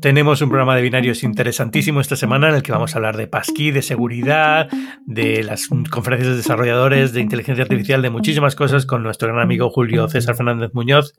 [0.00, 3.26] Tenemos un programa de binarios interesantísimo esta semana en el que vamos a hablar de
[3.26, 4.70] Passkey, de seguridad,
[5.04, 9.68] de las conferencias de desarrolladores, de inteligencia artificial, de muchísimas cosas con nuestro gran amigo
[9.68, 11.12] Julio César Fernández Muñoz.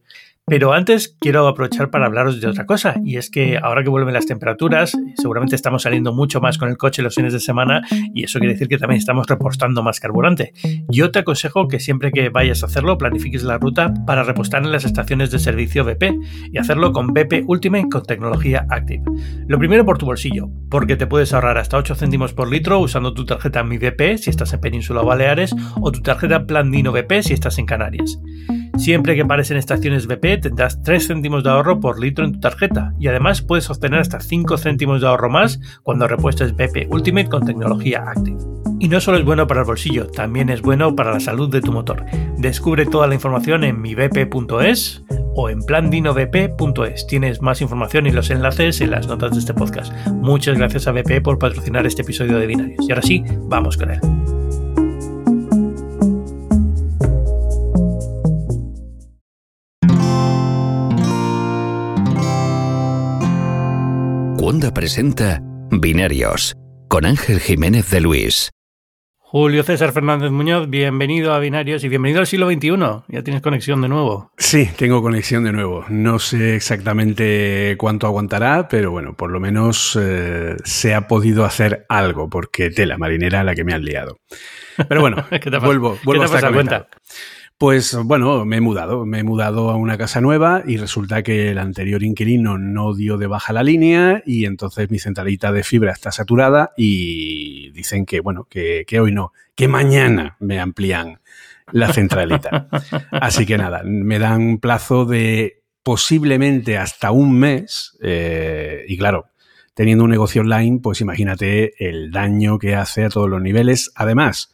[0.47, 4.13] Pero antes quiero aprovechar para hablaros de otra cosa, y es que ahora que vuelven
[4.13, 7.81] las temperaturas, seguramente estamos saliendo mucho más con el coche los fines de semana,
[8.13, 10.51] y eso quiere decir que también estamos repostando más carburante.
[10.89, 14.71] Yo te aconsejo que siempre que vayas a hacerlo, planifiques la ruta para repostar en
[14.71, 16.15] las estaciones de servicio BP,
[16.51, 19.03] y hacerlo con BP Ultimate con tecnología Active.
[19.47, 23.13] Lo primero por tu bolsillo, porque te puedes ahorrar hasta 8 céntimos por litro usando
[23.13, 26.91] tu tarjeta Mi BP si estás en Península o Baleares, o tu tarjeta Plan Dino
[26.91, 28.19] BP si estás en Canarias.
[28.77, 32.39] Siempre que pares en estaciones BP tendrás 3 céntimos de ahorro por litro en tu
[32.39, 37.29] tarjeta y además puedes obtener hasta 5 céntimos de ahorro más cuando repuestes BP Ultimate
[37.29, 38.37] con tecnología Active.
[38.79, 41.61] Y no solo es bueno para el bolsillo, también es bueno para la salud de
[41.61, 42.03] tu motor.
[42.37, 45.03] Descubre toda la información en mibp.es
[45.35, 47.07] o en plandinobp.es.
[47.07, 49.93] Tienes más información y los enlaces en las notas de este podcast.
[50.07, 52.87] Muchas gracias a BP por patrocinar este episodio de Binarios.
[52.87, 53.99] Y ahora sí, vamos con él.
[64.51, 65.39] Cuonda presenta
[65.71, 66.57] Binarios
[66.89, 68.51] con Ángel Jiménez de Luis.
[69.17, 73.05] Julio César Fernández Muñoz, bienvenido a Binarios y bienvenido al siglo XXI.
[73.07, 74.29] Ya tienes conexión de nuevo.
[74.37, 75.85] Sí, tengo conexión de nuevo.
[75.87, 81.85] No sé exactamente cuánto aguantará, pero bueno, por lo menos eh, se ha podido hacer
[81.87, 84.17] algo, porque tela marinera la que me han liado.
[84.89, 85.25] Pero bueno,
[85.61, 86.89] vuelvo, vuelvo ¿Qué te a cuenta?
[87.61, 91.51] Pues bueno, me he mudado, me he mudado a una casa nueva y resulta que
[91.51, 95.91] el anterior inquilino no dio de baja la línea y entonces mi centralita de fibra
[95.91, 101.19] está saturada y dicen que bueno, que, hoy no, que mañana me amplían
[101.71, 102.67] la centralita.
[103.11, 109.27] Así que nada, me dan plazo de posiblemente hasta un mes eh, y claro,
[109.75, 113.91] teniendo un negocio online, pues imagínate el daño que hace a todos los niveles.
[113.93, 114.51] Además,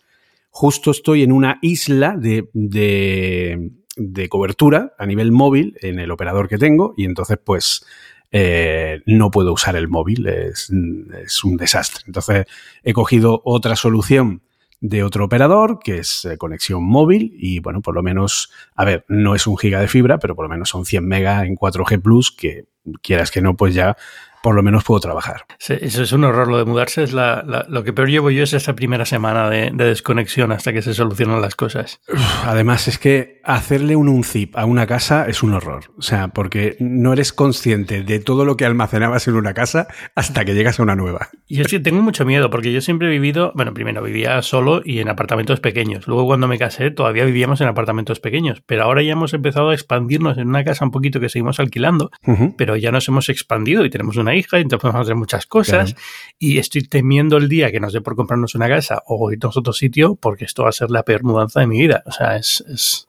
[0.57, 6.57] justo estoy en una isla de, de, cobertura a nivel móvil en el operador que
[6.57, 7.85] tengo y entonces pues
[8.31, 10.71] eh, no puedo usar el móvil, es,
[11.23, 12.05] es, un desastre.
[12.07, 12.47] Entonces
[12.83, 14.41] he cogido otra solución
[14.81, 19.05] de otro operador que es eh, conexión móvil y bueno, por lo menos, a ver,
[19.09, 22.01] no es un giga de fibra, pero por lo menos son 100 mega en 4G
[22.01, 22.65] Plus que
[23.03, 23.95] quieras que no, pues ya
[24.47, 25.41] por lo menos puedo trabajar.
[25.59, 28.53] eso es un horror, lo de mudarse es la, lo que peor llevo yo es
[28.53, 31.99] esa primera semana de, desconexión hasta que se solucionan las cosas.
[32.45, 36.77] Además es que hacerle un unzip a una casa es un horror, o sea, porque
[36.79, 40.83] no eres consciente de todo lo que almacenabas en una casa hasta que llegas a
[40.83, 41.27] una nueva.
[41.49, 44.99] Yo sí tengo mucho miedo porque yo siempre he vivido, bueno, primero vivía solo y
[44.99, 49.11] en apartamentos pequeños, luego cuando me casé todavía vivíamos en apartamentos pequeños, pero ahora ya
[49.11, 52.11] hemos empezado a expandirnos en una casa un poquito que seguimos alquilando,
[52.57, 55.95] pero ya nos hemos expandido y tenemos una hija, entonces podemos hacer muchas cosas.
[56.39, 59.59] Y estoy temiendo el día que nos dé por comprarnos una casa o irnos a
[59.59, 62.03] otro sitio, porque esto va a ser la peor mudanza de mi vida.
[62.05, 63.06] O sea, es, es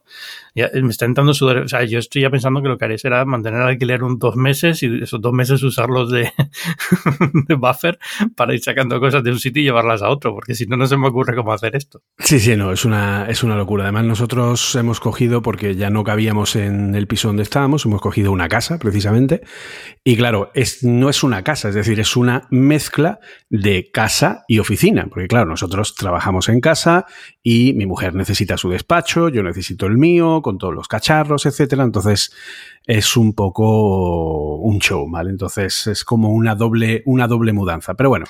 [0.55, 1.57] me está entrando sudor.
[1.57, 4.19] O sea, yo estoy ya pensando que lo que haré será mantener el alquiler un
[4.19, 6.31] dos meses y esos dos meses usarlos de,
[7.47, 7.99] de buffer
[8.35, 10.87] para ir sacando cosas de un sitio y llevarlas a otro, porque si no, no
[10.87, 12.01] se me ocurre cómo hacer esto.
[12.17, 13.83] Sí, sí, no, es una, es una locura.
[13.83, 18.31] Además, nosotros hemos cogido, porque ya no cabíamos en el piso donde estábamos, hemos cogido
[18.31, 19.41] una casa, precisamente.
[20.03, 23.19] Y claro, es, no es una casa, es decir, es una mezcla
[23.49, 27.05] de casa y oficina, porque claro, nosotros trabajamos en casa
[27.43, 31.83] y mi mujer necesita su despacho, yo necesito el mío, con todos los cacharros, etcétera.
[31.83, 32.33] Entonces
[32.85, 35.29] es un poco un show, ¿vale?
[35.29, 37.93] Entonces es como una doble, una doble mudanza.
[37.93, 38.25] Pero bueno,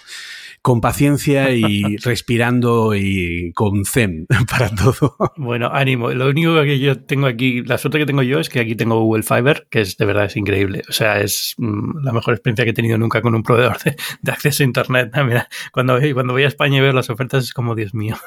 [0.62, 5.16] con paciencia y respirando y con zen para todo.
[5.38, 6.12] Bueno, ánimo.
[6.12, 9.00] Lo único que yo tengo aquí, la suerte que tengo yo es que aquí tengo
[9.00, 10.84] Google Fiber, que es de verdad es increíble.
[10.90, 14.32] O sea, es mm, la mejor experiencia que he tenido nunca con un proveedor de,
[14.32, 15.12] acceso a Internet.
[15.72, 18.18] cuando, cuando voy a España y veo las ofertas es como, Dios mío.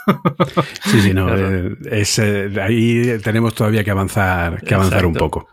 [0.84, 1.28] Sí, sí, no.
[1.34, 5.48] Eh, es, eh, ahí tenemos todavía que avanzar, que avanzar un poco.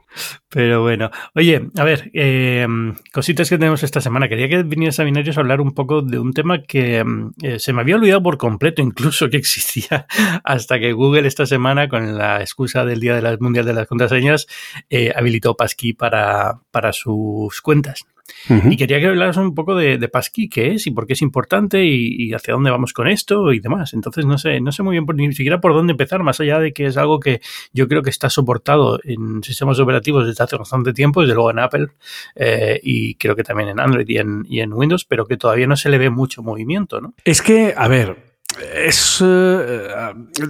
[0.50, 2.68] Pero bueno, oye, a ver, eh,
[3.14, 4.28] cositas que tenemos esta semana.
[4.28, 7.60] Quería que vinieras a Binarios a hablar un poco de un tema que mm, eh,
[7.60, 10.08] se me había olvidado por completo, incluso que existía,
[10.44, 13.88] hasta que Google esta semana, con la excusa del Día de la Mundial de las
[13.88, 14.48] Contraseñas,
[14.90, 18.06] eh, habilitó Passkey para, para sus cuentas.
[18.48, 21.22] Y quería que hablaras un poco de, de Passkey, qué es y por qué es
[21.22, 23.94] importante y, hacia dónde vamos con esto y demás.
[23.94, 26.74] Entonces, no sé, no sé muy bien ni siquiera por dónde empezar, más allá de
[26.74, 27.42] que es algo que
[27.74, 31.60] yo creo que está soportado en sistemas operativos desde hace bastante tiempo, desde luego en
[31.60, 31.88] Apple
[32.36, 35.68] eh, y creo que también en Android y en, y en Windows, pero que todavía
[35.68, 37.14] no se le ve mucho movimiento, ¿no?
[37.24, 38.29] Es que, a ver,
[38.74, 39.88] es eh,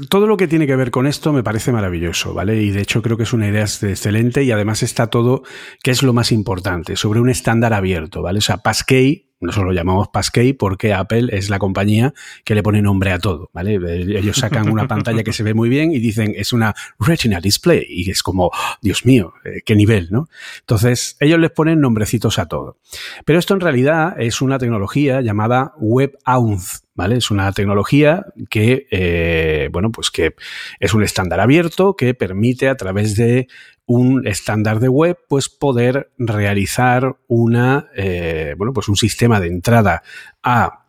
[0.10, 2.62] todo lo que tiene que ver con esto me parece maravilloso, ¿vale?
[2.62, 5.44] Y de hecho creo que es una idea excelente y además está todo,
[5.84, 8.40] que es lo más importante, sobre un estándar abierto, ¿vale?
[8.40, 12.14] O sea, Passkey nosotros lo llamamos Passkey porque Apple es la compañía
[12.44, 13.76] que le pone nombre a todo, ¿vale?
[14.18, 17.86] Ellos sacan una pantalla que se ve muy bien y dicen es una Retina Display
[17.88, 18.52] y es como,
[18.82, 20.28] Dios mío, eh, qué nivel, ¿no?
[20.60, 22.78] Entonces, ellos les ponen nombrecitos a todo.
[23.24, 29.92] Pero esto en realidad es una tecnología llamada WebAuth, Es una tecnología que, eh, bueno,
[29.92, 30.36] pues que
[30.80, 33.48] es un estándar abierto que permite a través de
[33.86, 40.04] un estándar de web, pues poder realizar una, eh, bueno, pues un sistema de entrada
[40.44, 40.86] a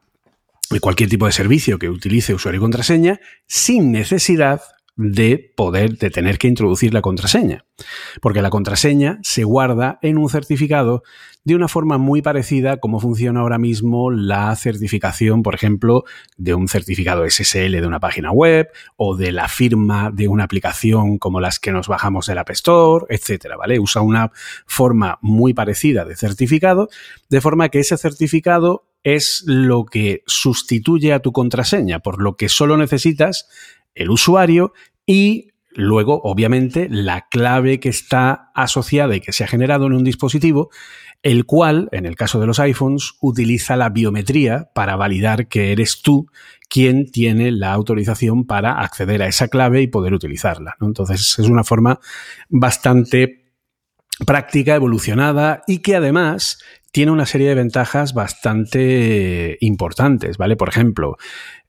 [0.80, 4.60] cualquier tipo de servicio que utilice usuario y contraseña sin necesidad
[5.00, 7.64] de poder, de tener que introducir la contraseña.
[8.20, 11.02] Porque la contraseña se guarda en un certificado
[11.43, 16.05] de una forma muy parecida a cómo funciona ahora mismo la certificación, por ejemplo,
[16.37, 21.17] de un certificado SSL de una página web o de la firma de una aplicación
[21.19, 23.81] como las que nos bajamos del App Store, etcétera, ¿vale?
[23.81, 24.32] Usa una
[24.67, 26.91] forma muy parecida de certificado,
[27.31, 32.50] de forma que ese certificado es lo que sustituye a tu contraseña, por lo que
[32.50, 33.49] solo necesitas
[33.94, 34.73] el usuario
[35.10, 40.04] y luego, obviamente, la clave que está asociada y que se ha generado en un
[40.04, 40.70] dispositivo,
[41.24, 46.00] el cual, en el caso de los iPhones, utiliza la biometría para validar que eres
[46.00, 46.28] tú
[46.68, 50.76] quien tiene la autorización para acceder a esa clave y poder utilizarla.
[50.80, 51.98] Entonces, es una forma
[52.48, 53.52] bastante
[54.24, 56.62] práctica, evolucionada y que además
[56.92, 60.54] tiene una serie de ventajas bastante importantes, ¿vale?
[60.54, 61.16] Por ejemplo,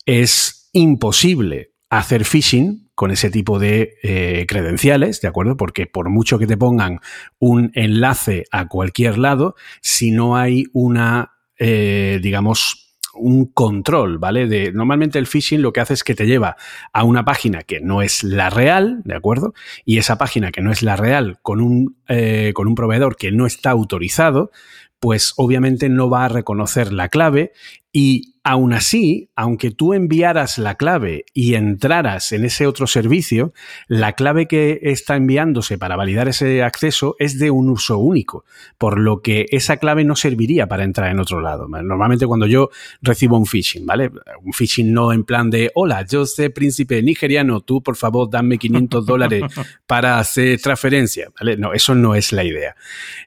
[0.05, 5.57] es imposible hacer phishing con ese tipo de eh, credenciales, ¿de acuerdo?
[5.57, 7.00] Porque por mucho que te pongan
[7.39, 14.45] un enlace a cualquier lado, si no hay una, eh, digamos, un control, ¿vale?
[14.45, 16.57] De, normalmente el phishing lo que hace es que te lleva
[16.94, 19.56] a una página que no es la real, ¿de acuerdo?
[19.83, 23.31] Y esa página que no es la real con un, eh, con un proveedor que
[23.31, 24.51] no está autorizado,
[25.00, 27.51] pues obviamente no va a reconocer la clave
[27.91, 33.53] y aún así, aunque tú enviaras la clave y entraras en ese otro servicio,
[33.88, 38.45] la clave que está enviándose para validar ese acceso es de un uso único,
[38.77, 41.67] por lo que esa clave no serviría para entrar en otro lado.
[41.67, 42.69] Normalmente cuando yo
[43.01, 44.09] recibo un phishing, ¿vale?
[44.43, 48.57] Un phishing no en plan de, hola, yo soy príncipe nigeriano, tú por favor dame
[48.57, 49.43] 500 dólares
[49.85, 51.57] para hacer transferencia, ¿vale?
[51.57, 52.75] No, eso no es la idea.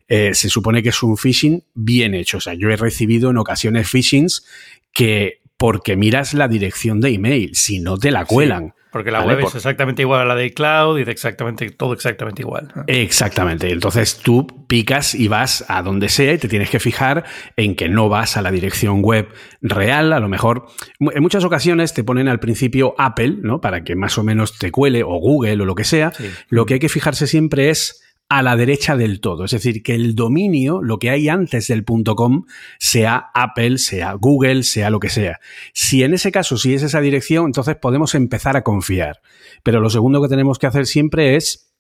[0.09, 2.39] Eh, se supone que es un phishing bien hecho.
[2.39, 4.45] O sea, yo he recibido en ocasiones phishings
[4.93, 8.75] que porque miras la dirección de email, si no te la cuelan.
[8.93, 12.43] porque la web es exactamente igual a la de cloud y de exactamente todo exactamente
[12.43, 12.71] igual.
[12.87, 13.73] Exactamente.
[13.73, 17.25] Entonces tú picas y vas a donde sea y te tienes que fijar
[17.57, 19.29] en que no vas a la dirección web
[19.63, 20.13] real.
[20.13, 20.67] A lo mejor
[21.01, 23.61] en muchas ocasiones te ponen al principio Apple, ¿no?
[23.61, 26.13] Para que más o menos te cuele o Google o lo que sea.
[26.49, 29.45] Lo que hay que fijarse siempre es a la derecha del todo.
[29.45, 32.45] Es decir, que el dominio, lo que hay antes del .com,
[32.79, 35.41] sea Apple, sea Google, sea lo que sea.
[35.73, 39.21] Si en ese caso, si es esa dirección, entonces podemos empezar a confiar.
[39.63, 41.71] Pero lo segundo que tenemos que hacer siempre es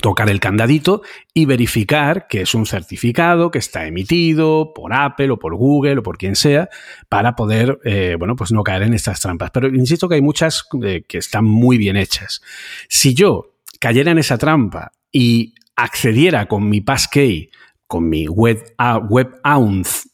[0.00, 1.02] tocar el candadito
[1.32, 6.02] y verificar que es un certificado que está emitido por Apple o por Google o
[6.02, 6.68] por quien sea
[7.08, 9.50] para poder, eh, bueno, pues no caer en estas trampas.
[9.52, 12.42] Pero insisto que hay muchas eh, que están muy bien hechas.
[12.88, 17.50] Si yo cayera en esa trampa y accediera con mi passkey,
[17.86, 18.62] con mi web,
[19.08, 19.40] web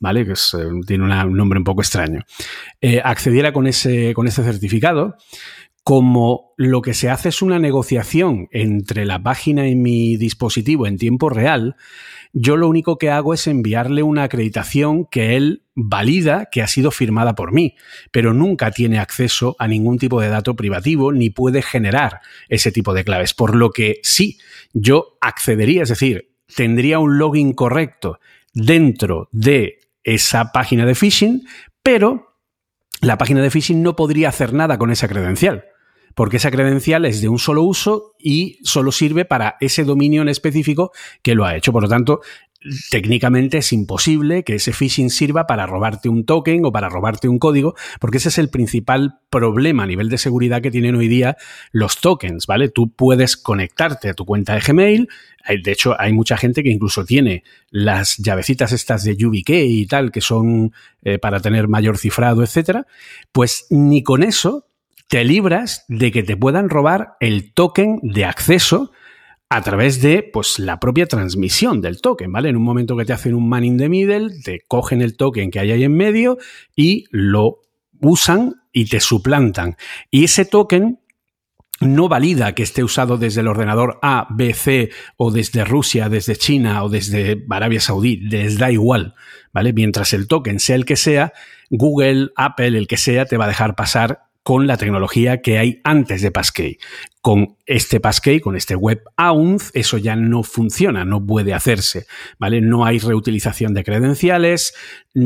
[0.01, 0.25] ¿vale?
[0.25, 0.37] Que eh,
[0.87, 2.23] tiene un nombre un poco extraño,
[2.81, 5.17] eh, accediera con ese, con ese certificado,
[5.91, 10.99] como lo que se hace es una negociación entre la página y mi dispositivo en
[10.99, 11.75] tiempo real,
[12.33, 16.93] yo lo único que hago es enviarle una acreditación que él valida que ha sido
[16.93, 17.75] firmada por mí,
[18.13, 22.95] pero nunca tiene acceso a ningún tipo de dato privativo ni puede generar ese tipo
[22.95, 23.35] de claves.
[23.35, 24.39] Por lo que sí,
[24.73, 28.21] yo accedería, es decir, tendría un login correcto
[28.55, 31.49] dentro de esa página de phishing,
[31.83, 32.37] pero
[33.01, 35.65] la página de phishing no podría hacer nada con esa credencial
[36.15, 40.29] porque esa credencial es de un solo uso y solo sirve para ese dominio en
[40.29, 41.73] específico que lo ha hecho.
[41.73, 42.21] Por lo tanto,
[42.91, 47.39] técnicamente es imposible que ese phishing sirva para robarte un token o para robarte un
[47.39, 51.37] código, porque ese es el principal problema a nivel de seguridad que tienen hoy día
[51.73, 52.69] los tokens, ¿vale?
[52.69, 55.09] Tú puedes conectarte a tu cuenta de Gmail,
[55.63, 60.13] de hecho hay mucha gente que incluso tiene las llavecitas estas de YubiKey y tal,
[60.13, 62.87] que son eh, para tener mayor cifrado, etcétera,
[63.33, 64.67] pues ni con eso
[65.11, 68.93] te libras de que te puedan robar el token de acceso
[69.49, 72.49] a través de pues, la propia transmisión del token, ¿vale?
[72.49, 75.51] En un momento que te hacen un man in the middle, te cogen el token
[75.51, 76.39] que hay ahí en medio
[76.77, 77.59] y lo
[78.01, 79.77] usan y te suplantan.
[80.13, 81.01] Y ese token
[81.81, 86.37] no valida que esté usado desde el ordenador A, B, C o desde Rusia, desde
[86.37, 89.17] China o desde Arabia Saudí, les da igual,
[89.53, 89.73] ¿vale?
[89.73, 91.33] Mientras el token sea el que sea,
[91.69, 95.81] Google, Apple, el que sea, te va a dejar pasar con la tecnología que hay
[95.85, 96.79] antes de Passkey.
[97.21, 102.07] Con este Passkey, con este Web AUNZ, eso ya no funciona, no puede hacerse,
[102.39, 102.61] ¿vale?
[102.61, 104.75] No hay reutilización de credenciales,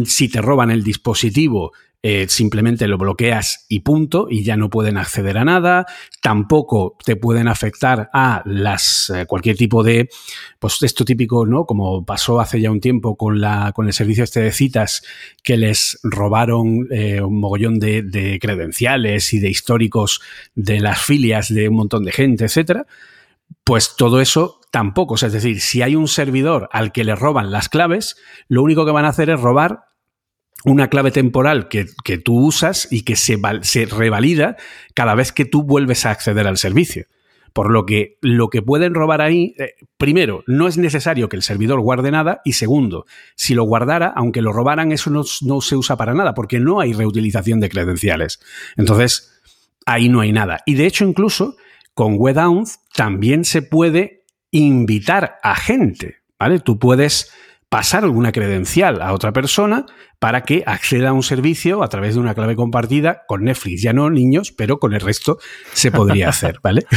[0.05, 1.73] si te roban el dispositivo,
[2.07, 5.87] eh, simplemente lo bloqueas y punto, y ya no pueden acceder a nada.
[6.21, 10.11] Tampoco te pueden afectar a las eh, cualquier tipo de,
[10.59, 11.65] pues esto típico, ¿no?
[11.65, 15.03] Como pasó hace ya un tiempo con la, con el servicio este de citas,
[15.43, 20.21] que les robaron eh, un mogollón de, de, credenciales y de históricos
[20.55, 22.87] de las filias de un montón de gente, etcétera.
[23.65, 25.15] Pues todo eso tampoco.
[25.15, 28.93] es decir, si hay un servidor al que le roban las claves, lo único que
[28.93, 29.94] van a hacer es robar
[30.65, 34.57] una clave temporal que, que tú usas y que se, se, revalida
[34.95, 37.05] cada vez que tú vuelves a acceder al servicio.
[37.53, 41.43] Por lo que lo que pueden robar ahí, eh, primero, no es necesario que el
[41.43, 43.07] servidor guarde nada y segundo,
[43.37, 46.81] si lo guardara, aunque lo robaran, eso no, no se usa para nada porque no
[46.81, 48.41] hay reutilización de credenciales.
[48.77, 49.41] Entonces,
[49.87, 50.63] ahí no hay nada.
[50.67, 51.57] Y de hecho, incluso
[51.93, 56.59] con WebOunce también se puede invitar a gente, ¿vale?
[56.59, 57.33] Tú puedes
[57.69, 59.87] pasar alguna credencial a otra persona
[60.19, 63.83] para que acceda a un servicio a través de una clave compartida con Netflix.
[63.83, 65.39] Ya no niños, pero con el resto
[65.73, 66.87] se podría hacer, ¿vale?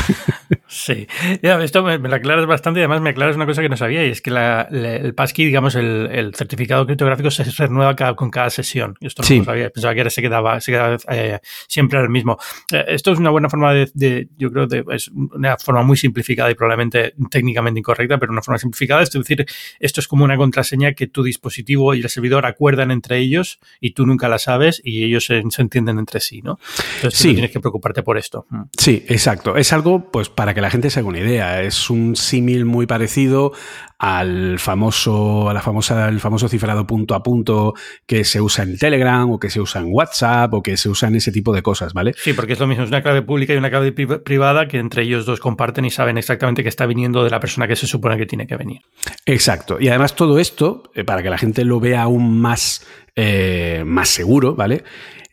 [0.70, 1.08] Sí,
[1.42, 3.78] ya, esto me, me, lo aclaras bastante y además me aclaras una cosa que no
[3.78, 7.96] sabía y es que la, la, el passkey, digamos, el, el, certificado criptográfico se renueva
[7.96, 8.96] cada, con cada sesión.
[9.00, 9.38] Esto no sí.
[9.40, 12.38] lo sabía, pensaba que era, se quedaba, se quedaba eh, siempre el mismo.
[12.74, 15.96] Eh, esto es una buena forma de, de yo creo, de, es una forma muy
[15.96, 19.02] simplificada y probablemente técnicamente incorrecta, pero una forma simplificada.
[19.04, 19.46] Es decir,
[19.80, 23.92] esto es como una contraseña que tu dispositivo y el servidor acuerdan entre ellos y
[23.92, 26.60] tú nunca la sabes y ellos se, se entienden entre sí, ¿no?
[26.98, 27.32] Entonces sí.
[27.32, 28.46] tienes que preocuparte por esto.
[28.78, 29.56] Sí, exacto.
[29.56, 31.62] Es algo, pues, para que la gente se haga una idea.
[31.62, 33.54] Es un símil muy parecido
[34.00, 37.74] al famoso, a la famosa, el famoso cifrado punto a punto
[38.06, 41.10] que se usa en Telegram o que se usa en WhatsApp o que se usa
[41.10, 42.14] en ese tipo de cosas, ¿vale?
[42.16, 45.04] Sí, porque es lo mismo, es una clave pública y una clave privada que entre
[45.04, 48.18] ellos dos comparten y saben exactamente que está viniendo de la persona que se supone
[48.18, 48.82] que tiene que venir.
[49.26, 49.78] Exacto.
[49.80, 52.86] Y además todo esto, eh, para que la gente lo vea aún más,
[53.20, 54.84] eh, más seguro, ¿vale?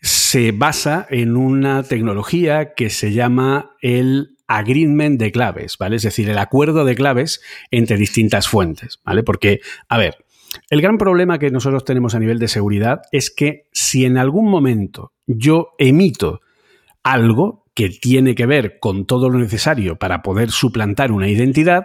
[0.01, 5.97] Se basa en una tecnología que se llama el agreement de claves, ¿vale?
[5.97, 9.23] Es decir, el acuerdo de claves entre distintas fuentes, ¿vale?
[9.23, 9.61] Porque,
[9.91, 10.25] a ver,
[10.71, 14.51] el gran problema que nosotros tenemos a nivel de seguridad es que si en algún
[14.51, 16.41] momento yo emito
[17.03, 21.85] algo que tiene que ver con todo lo necesario para poder suplantar una identidad,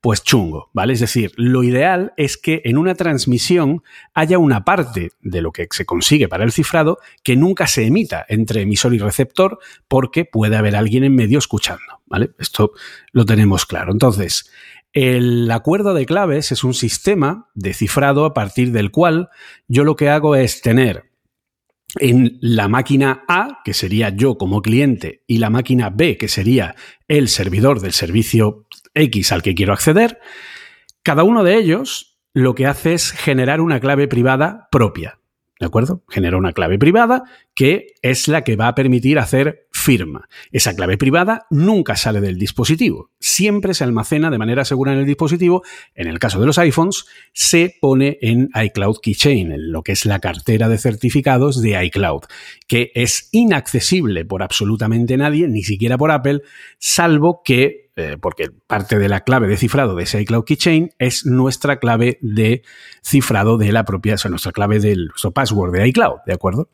[0.00, 0.92] pues chungo, ¿vale?
[0.92, 3.82] Es decir, lo ideal es que en una transmisión
[4.14, 8.24] haya una parte de lo que se consigue para el cifrado que nunca se emita
[8.28, 12.30] entre emisor y receptor porque puede haber alguien en medio escuchando, ¿vale?
[12.38, 12.72] Esto
[13.12, 13.90] lo tenemos claro.
[13.90, 14.50] Entonces,
[14.92, 19.30] el acuerdo de claves es un sistema de cifrado a partir del cual
[19.66, 21.08] yo lo que hago es tener
[21.96, 26.76] en la máquina A, que sería yo como cliente, y la máquina B, que sería
[27.08, 28.66] el servidor del servicio
[28.98, 30.18] X al que quiero acceder,
[31.02, 35.18] cada uno de ellos lo que hace es generar una clave privada propia.
[35.58, 36.04] ¿De acuerdo?
[36.08, 40.28] Genera una clave privada que es la que va a permitir hacer firma.
[40.52, 43.10] Esa clave privada nunca sale del dispositivo.
[43.18, 45.64] Siempre se almacena de manera segura en el dispositivo.
[45.96, 50.04] En el caso de los iPhones, se pone en iCloud Keychain, en lo que es
[50.04, 52.22] la cartera de certificados de iCloud,
[52.68, 56.42] que es inaccesible por absolutamente nadie, ni siquiera por Apple,
[56.78, 61.26] salvo que eh, porque parte de la clave de cifrado de ese iCloud Keychain es
[61.26, 62.62] nuestra clave de
[63.02, 66.70] cifrado de la propia, o sea, nuestra clave del nuestro password de iCloud, ¿de acuerdo?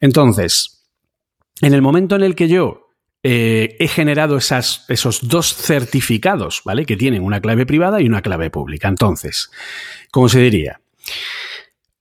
[0.00, 0.84] Entonces,
[1.60, 2.88] en el momento en el que yo
[3.22, 6.86] eh, he generado esos dos certificados, ¿vale?
[6.86, 8.88] Que tienen una clave privada y una clave pública.
[8.88, 9.50] Entonces,
[10.10, 10.80] ¿cómo se diría?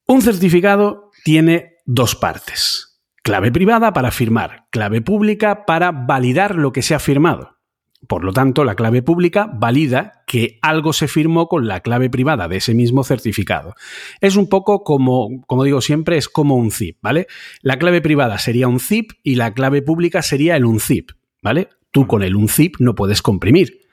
[0.06, 3.02] Un certificado tiene dos partes.
[3.24, 7.57] Clave privada para firmar, clave pública para validar lo que se ha firmado.
[8.06, 12.48] Por lo tanto, la clave pública valida que algo se firmó con la clave privada
[12.48, 13.74] de ese mismo certificado.
[14.22, 17.28] Es un poco como, como digo siempre, es como un zip, ¿vale?
[17.62, 21.12] La clave privada sería un zip y la clave pública sería el unzip,
[21.42, 21.70] ¿vale?
[21.92, 23.88] Tú con el unzip no puedes comprimir,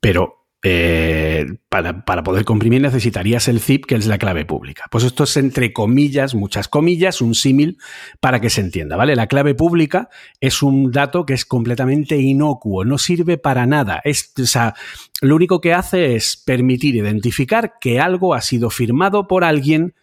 [0.00, 4.84] pero eh, para, para, poder comprimir necesitarías el zip, que es la clave pública.
[4.90, 7.78] Pues esto es entre comillas, muchas comillas, un símil
[8.20, 9.16] para que se entienda, ¿vale?
[9.16, 14.02] La clave pública es un dato que es completamente inocuo, no sirve para nada.
[14.04, 14.74] Es, o sea,
[15.22, 19.94] lo único que hace es permitir identificar que algo ha sido firmado por alguien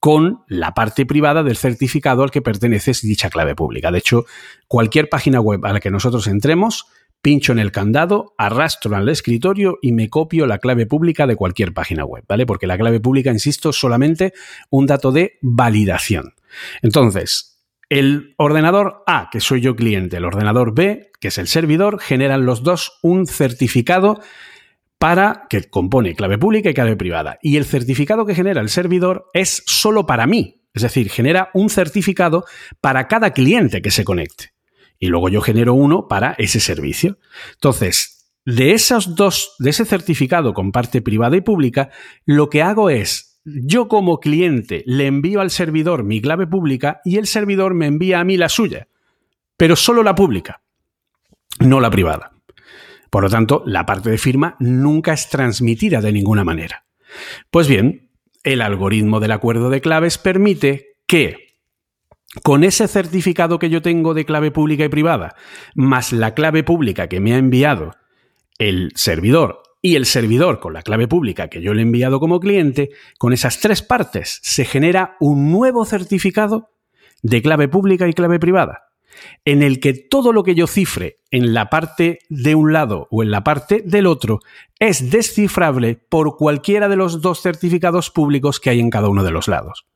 [0.00, 3.92] con la parte privada del certificado al que pertenece dicha clave pública.
[3.92, 4.24] De hecho,
[4.66, 6.86] cualquier página web a la que nosotros entremos,
[7.22, 11.72] pincho en el candado, arrastro al escritorio y me copio la clave pública de cualquier
[11.72, 12.46] página web, ¿vale?
[12.46, 14.32] Porque la clave pública, insisto, es solamente
[14.70, 16.34] un dato de validación.
[16.82, 22.00] Entonces, el ordenador A, que soy yo cliente, el ordenador B, que es el servidor,
[22.00, 24.20] generan los dos un certificado
[24.98, 27.38] para que compone clave pública y clave privada.
[27.42, 30.62] Y el certificado que genera el servidor es solo para mí.
[30.72, 32.44] Es decir, genera un certificado
[32.80, 34.52] para cada cliente que se conecte
[35.00, 37.18] y luego yo genero uno para ese servicio.
[37.54, 41.90] Entonces, de esos dos, de ese certificado con parte privada y pública,
[42.26, 47.16] lo que hago es, yo como cliente le envío al servidor mi clave pública y
[47.16, 48.88] el servidor me envía a mí la suya,
[49.56, 50.62] pero solo la pública,
[51.58, 52.32] no la privada.
[53.08, 56.84] Por lo tanto, la parte de firma nunca es transmitida de ninguna manera.
[57.50, 58.10] Pues bien,
[58.44, 61.49] el algoritmo del acuerdo de claves permite que
[62.42, 65.34] con ese certificado que yo tengo de clave pública y privada,
[65.74, 67.92] más la clave pública que me ha enviado
[68.58, 72.38] el servidor y el servidor con la clave pública que yo le he enviado como
[72.38, 76.70] cliente, con esas tres partes se genera un nuevo certificado
[77.22, 78.84] de clave pública y clave privada,
[79.44, 83.22] en el que todo lo que yo cifre en la parte de un lado o
[83.22, 84.40] en la parte del otro
[84.78, 89.32] es descifrable por cualquiera de los dos certificados públicos que hay en cada uno de
[89.32, 89.86] los lados.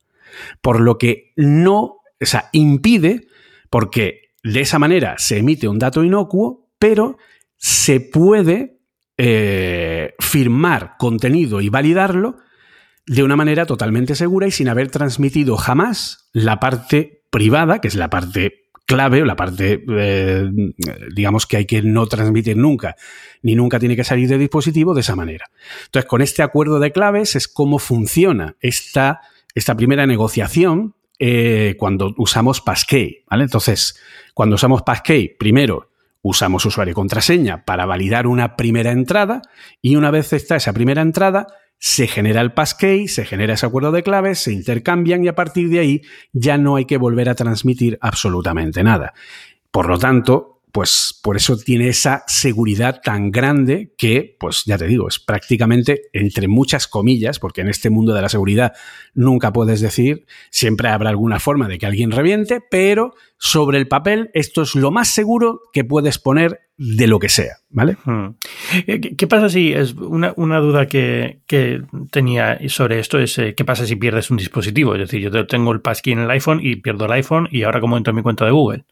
[0.61, 3.27] Por lo que no o sea, impide,
[3.69, 7.17] porque de esa manera se emite un dato inocuo, pero
[7.57, 8.79] se puede
[9.17, 12.37] eh, firmar contenido y validarlo
[13.07, 17.95] de una manera totalmente segura y sin haber transmitido jamás la parte privada, que es
[17.95, 20.49] la parte clave o la parte, eh,
[21.13, 22.95] digamos, que hay que no transmitir nunca,
[23.41, 25.49] ni nunca tiene que salir del dispositivo de esa manera.
[25.85, 29.21] Entonces, con este acuerdo de claves es cómo funciona esta,
[29.53, 33.43] esta primera negociación eh, cuando usamos Passkey, ¿vale?
[33.43, 33.99] Entonces,
[34.33, 35.89] cuando usamos Passkey, primero
[36.21, 39.43] usamos usuario y contraseña para validar una primera entrada
[39.81, 41.45] y una vez está esa primera entrada,
[41.77, 45.69] se genera el passkey, se genera ese acuerdo de claves, se intercambian y a partir
[45.69, 46.01] de ahí
[46.33, 49.13] ya no hay que volver a transmitir absolutamente nada.
[49.69, 54.87] Por lo tanto, pues por eso tiene esa seguridad tan grande que, pues ya te
[54.87, 58.73] digo, es prácticamente entre muchas comillas, porque en este mundo de la seguridad
[59.13, 64.31] nunca puedes decir, siempre habrá alguna forma de que alguien reviente, pero sobre el papel
[64.33, 67.95] esto es lo más seguro que puedes poner de lo que sea, ¿vale?
[68.85, 71.39] Eh, ¿Qué pasa si es una, duda que,
[72.11, 74.93] tenía sobre esto es eh, qué pasa si pierdes un dispositivo?
[74.95, 77.79] Es decir, yo tengo el passkey en el iPhone y pierdo el iPhone y ahora
[77.79, 78.83] como entro en mi cuenta de Google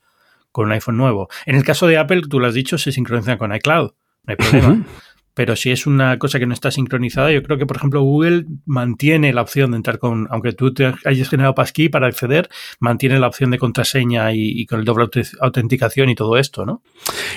[0.53, 1.27] con un iPhone nuevo.
[1.45, 3.91] En el caso de Apple, tú lo has dicho, se sincroniza con iCloud.
[4.23, 4.85] No hay problema.
[5.33, 8.45] Pero si es una cosa que no está sincronizada, yo creo que, por ejemplo, Google
[8.65, 13.19] mantiene la opción de entrar con, aunque tú te hayas generado passkey para acceder, mantiene
[13.19, 15.07] la opción de contraseña y, con el doble
[15.41, 16.83] autenticación y todo esto, ¿no?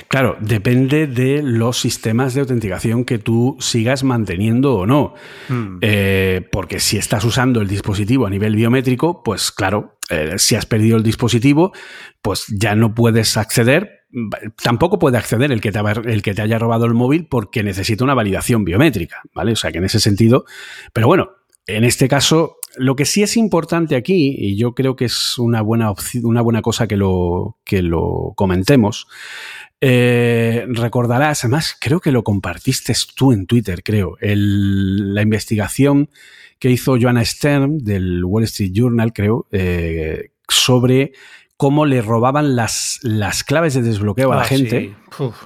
[0.09, 5.15] Claro, depende de los sistemas de autenticación que tú sigas manteniendo o no.
[5.49, 5.79] Hmm.
[5.81, 10.66] Eh, porque si estás usando el dispositivo a nivel biométrico, pues claro, eh, si has
[10.66, 11.73] perdido el dispositivo,
[12.23, 14.07] pues ya no puedes acceder.
[14.62, 18.05] Tampoco puede acceder el que, te, el que te haya robado el móvil porque necesita
[18.05, 19.53] una validación biométrica, ¿vale?
[19.53, 20.45] O sea que en ese sentido.
[20.92, 21.31] Pero bueno,
[21.66, 25.62] en este caso, lo que sí es importante aquí, y yo creo que es una
[25.62, 25.92] buena,
[26.23, 29.09] una buena cosa que lo, que lo comentemos,
[29.81, 36.09] eh, recordarás, además creo que lo compartiste tú en Twitter, creo, la investigación
[36.59, 41.12] que hizo Joanna Stern del Wall Street Journal, creo, eh, sobre
[41.57, 44.95] cómo le robaban las, las claves de desbloqueo a la ah, gente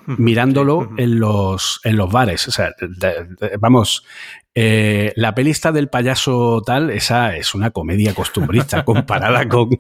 [0.07, 2.49] mirándolo en, los, en los bares.
[2.49, 2.73] O sea,
[3.61, 4.05] vamos,
[4.55, 9.71] eh, la pelista del payaso tal, esa es una comedia costumbrista comparada con...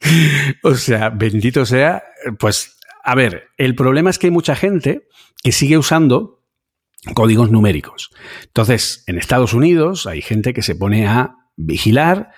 [0.62, 2.02] o sea, bendito sea,
[2.38, 5.08] pues, a ver, el problema es que hay mucha gente
[5.42, 6.42] que sigue usando
[7.14, 8.10] códigos numéricos.
[8.44, 12.30] Entonces, en Estados Unidos hay gente que se pone a vigilar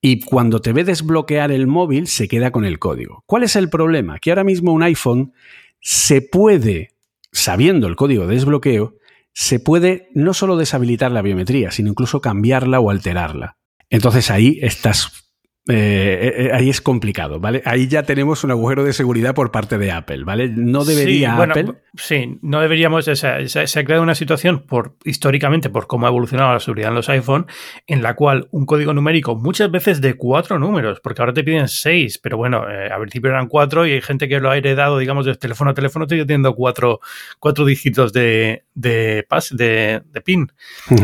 [0.00, 3.24] y cuando te ve desbloquear el móvil se queda con el código.
[3.26, 4.18] ¿Cuál es el problema?
[4.18, 5.32] Que ahora mismo un iPhone
[5.80, 6.90] se puede,
[7.32, 8.96] sabiendo el código de desbloqueo,
[9.32, 13.56] se puede no solo deshabilitar la biometría, sino incluso cambiarla o alterarla.
[13.90, 15.23] Entonces ahí estás
[15.66, 17.62] eh, eh, ahí es complicado, ¿vale?
[17.64, 20.48] Ahí ya tenemos un agujero de seguridad por parte de Apple, ¿vale?
[20.48, 21.76] No debería Apple.
[21.94, 23.06] Sí, no deberíamos.
[23.06, 27.08] se, ha creado una situación por históricamente, por cómo ha evolucionado la seguridad en los
[27.08, 27.46] iPhone,
[27.86, 31.68] en la cual un código numérico, muchas veces de cuatro números, porque ahora te piden
[31.68, 34.98] seis, pero bueno, eh, al principio eran cuatro y hay gente que lo ha heredado,
[34.98, 37.00] digamos, de teléfono a teléfono, sigue teniendo cuatro,
[37.38, 40.52] cuatro dígitos de, de, de, PIN.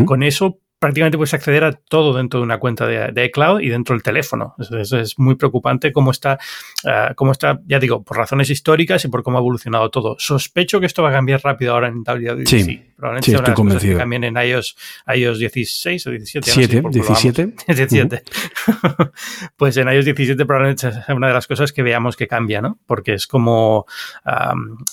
[0.04, 3.94] Con eso prácticamente puedes acceder a todo dentro de una cuenta de, iCloud y dentro
[3.94, 4.54] del teléfono.
[4.58, 6.38] Eso, es muy preocupante cómo está,
[6.86, 10.16] ah, cómo está, ya digo, por razones históricas y por cómo ha evolucionado todo.
[10.18, 12.46] Sospecho que esto va a cambiar rápido ahora en WWDC.
[12.46, 13.98] Sí, Probablemente sí, estoy convencido.
[13.98, 14.76] también en iOS,
[15.14, 16.50] iOS 16 o 17.
[16.50, 17.54] 7, 17.
[17.66, 18.22] 17.
[19.56, 22.78] pues en iOS 17 probablemente es una de las cosas que veamos que cambia, ¿no?
[22.86, 23.86] Porque es como,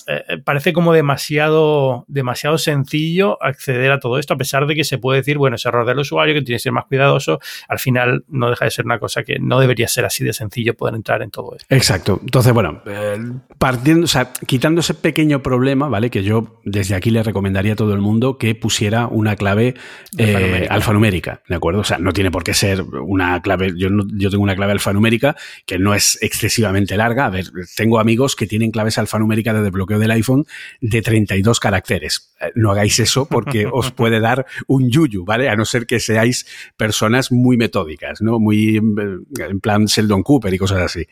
[0.06, 4.96] eh, parece como demasiado, demasiado sencillo acceder a todo esto, a pesar de que se
[4.96, 8.24] puede decir, bueno, es error del usuario, que tiene que ser más cuidadoso, al final
[8.28, 11.22] no deja de ser una cosa que no debería ser así de sencillo poder entrar
[11.22, 11.66] en todo esto.
[11.74, 12.18] Exacto.
[12.20, 13.18] Entonces, bueno, eh,
[13.58, 16.10] partiendo, o sea, quitando ese pequeño problema, ¿vale?
[16.10, 19.74] Que yo desde aquí le recomendaría a todo el mundo que pusiera una clave
[20.16, 21.80] eh, alfanumérica, ¿de acuerdo?
[21.80, 25.36] O sea, no tiene por qué ser una clave, yo, yo tengo una clave alfanumérica
[25.66, 27.26] que no es excesivamente larga.
[27.26, 30.46] A ver, tengo amigos que tienen claves alfanuméricas de desbloqueo del iPhone
[30.80, 32.32] de 32 caracteres.
[32.40, 35.48] Eh, no hagáis eso porque os puede dar un yuyu, ¿vale?
[35.48, 38.38] A no ser que seáis personas muy metódicas, ¿no?
[38.38, 41.06] Muy en plan Sheldon Cooper y cosas así.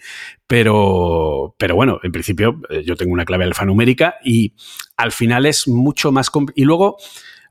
[0.46, 4.54] Pero, pero bueno, en principio eh, yo tengo una clave alfanumérica y
[4.96, 6.30] al final es mucho más...
[6.54, 6.96] Y luego,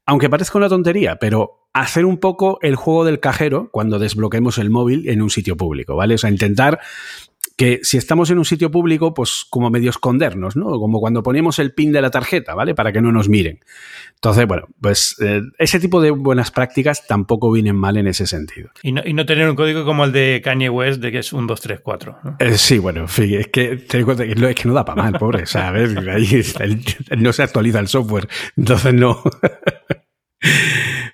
[0.06, 4.70] aunque parezca una tontería, pero hacer un poco el juego del cajero cuando desbloquemos el
[4.70, 6.16] móvil en un sitio público, ¿vale?
[6.16, 6.80] O sea, intentar
[7.58, 10.66] que si estamos en un sitio público, pues como medio escondernos, ¿no?
[10.72, 12.76] Como cuando ponemos el pin de la tarjeta, ¿vale?
[12.76, 13.60] Para que no nos miren.
[14.16, 18.70] Entonces, bueno, pues eh, ese tipo de buenas prácticas tampoco vienen mal en ese sentido.
[18.84, 21.32] Y no, y no tener un código como el de Kanye West, de que es
[21.32, 22.18] un 2, 3, 4.
[22.24, 22.36] ¿no?
[22.40, 25.14] Eh, sí, bueno, es que ten en cuenta que, es que no da para mal,
[25.20, 25.44] pobre.
[25.44, 26.44] O sea, a ver, ahí
[27.18, 28.28] no se actualiza el software.
[28.58, 29.24] Entonces no.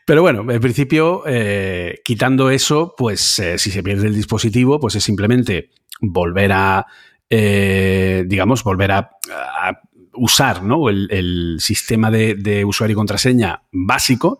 [0.05, 5.03] Pero bueno, en principio, eh, quitando eso, pues si se pierde el dispositivo, pues es
[5.03, 5.69] simplemente
[6.01, 6.85] volver a,
[7.29, 9.11] eh, digamos, volver a,
[10.13, 10.89] usar ¿no?
[10.89, 14.39] el, sistema de, usuario y contraseña básico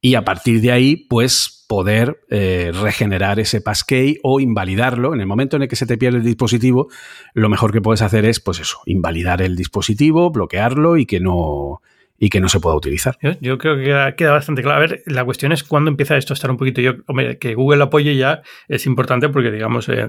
[0.00, 5.14] y a partir de ahí, pues poder eh, regenerar ese passkey o invalidarlo.
[5.14, 6.88] En el momento en el que se te pierde el dispositivo,
[7.34, 11.82] lo mejor que puedes hacer es, pues eso, invalidar el dispositivo, bloquearlo y que no,
[12.22, 13.18] y que no se pueda utilizar.
[13.40, 14.76] Yo, creo que queda, bastante claro.
[14.78, 16.80] A ver, la cuestión es cuándo empieza esto a estar un poquito.
[16.80, 20.08] Yo, hombre, que Google apoye ya es importante porque, digamos, eh,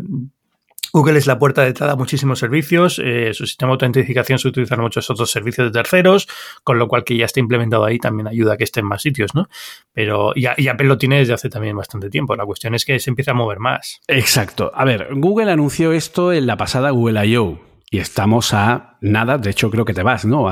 [0.93, 4.47] Google es la puerta de entrada a muchísimos servicios, eh, su sistema de autentificación se
[4.47, 6.27] utiliza en muchos otros servicios de terceros,
[6.63, 9.01] con lo cual que ya está implementado ahí también ayuda a que esté en más
[9.01, 9.49] sitios, ¿no?
[9.91, 12.35] Pero y, y Apple lo tiene desde hace también bastante tiempo.
[12.35, 14.01] La cuestión es que se empieza a mover más.
[14.07, 14.71] Exacto.
[14.75, 17.72] A ver, Google anunció esto en la pasada Google I.O.
[17.93, 20.47] y estamos a nada, de hecho creo que te vas, ¿no?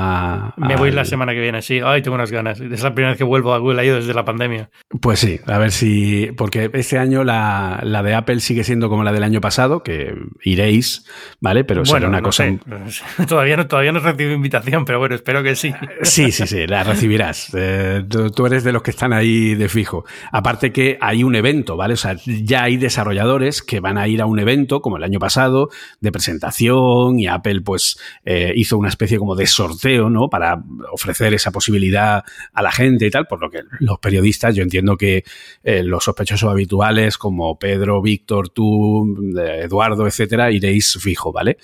[0.57, 1.79] Me voy la semana que viene, sí.
[1.83, 2.59] Ay, tengo unas ganas.
[2.59, 3.95] Es la primera vez que vuelvo a Google I.O.
[3.95, 4.69] desde la pandemia.
[5.01, 6.31] Pues sí, a ver si...
[6.35, 11.07] Porque este año la, de Apple sigue siendo como la del año pasado, que iréis,
[11.39, 11.63] ¿vale?
[11.63, 12.45] Pero bueno, será una cosa...
[13.27, 15.73] Todavía, no, todavía no he recibido invitación, pero bueno, espero que sí.
[16.03, 17.51] Sí, sí, sí, la recibirás.
[17.55, 18.03] Eh,
[18.35, 20.03] tú, eres de los que están ahí de fijo.
[20.31, 21.93] Aparte que hay un evento, ¿vale?
[21.93, 25.19] O sea, ya hay desarrolladores que van a ir a un evento, como el año
[25.19, 25.69] pasado,
[26.01, 27.97] de presentación y Apple pues...
[28.23, 30.29] Eh, hizo una especie como de sorteo, ¿no?
[30.29, 34.63] Para ofrecer esa posibilidad a la gente y tal, por lo que los periodistas, yo
[34.63, 35.23] entiendo que
[35.63, 41.57] eh, los sospechosos habituales como Pedro, Víctor, tú, eh, Eduardo, etcétera, iréis fijo, ¿vale?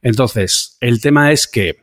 [0.00, 1.82] Entonces, el tema es que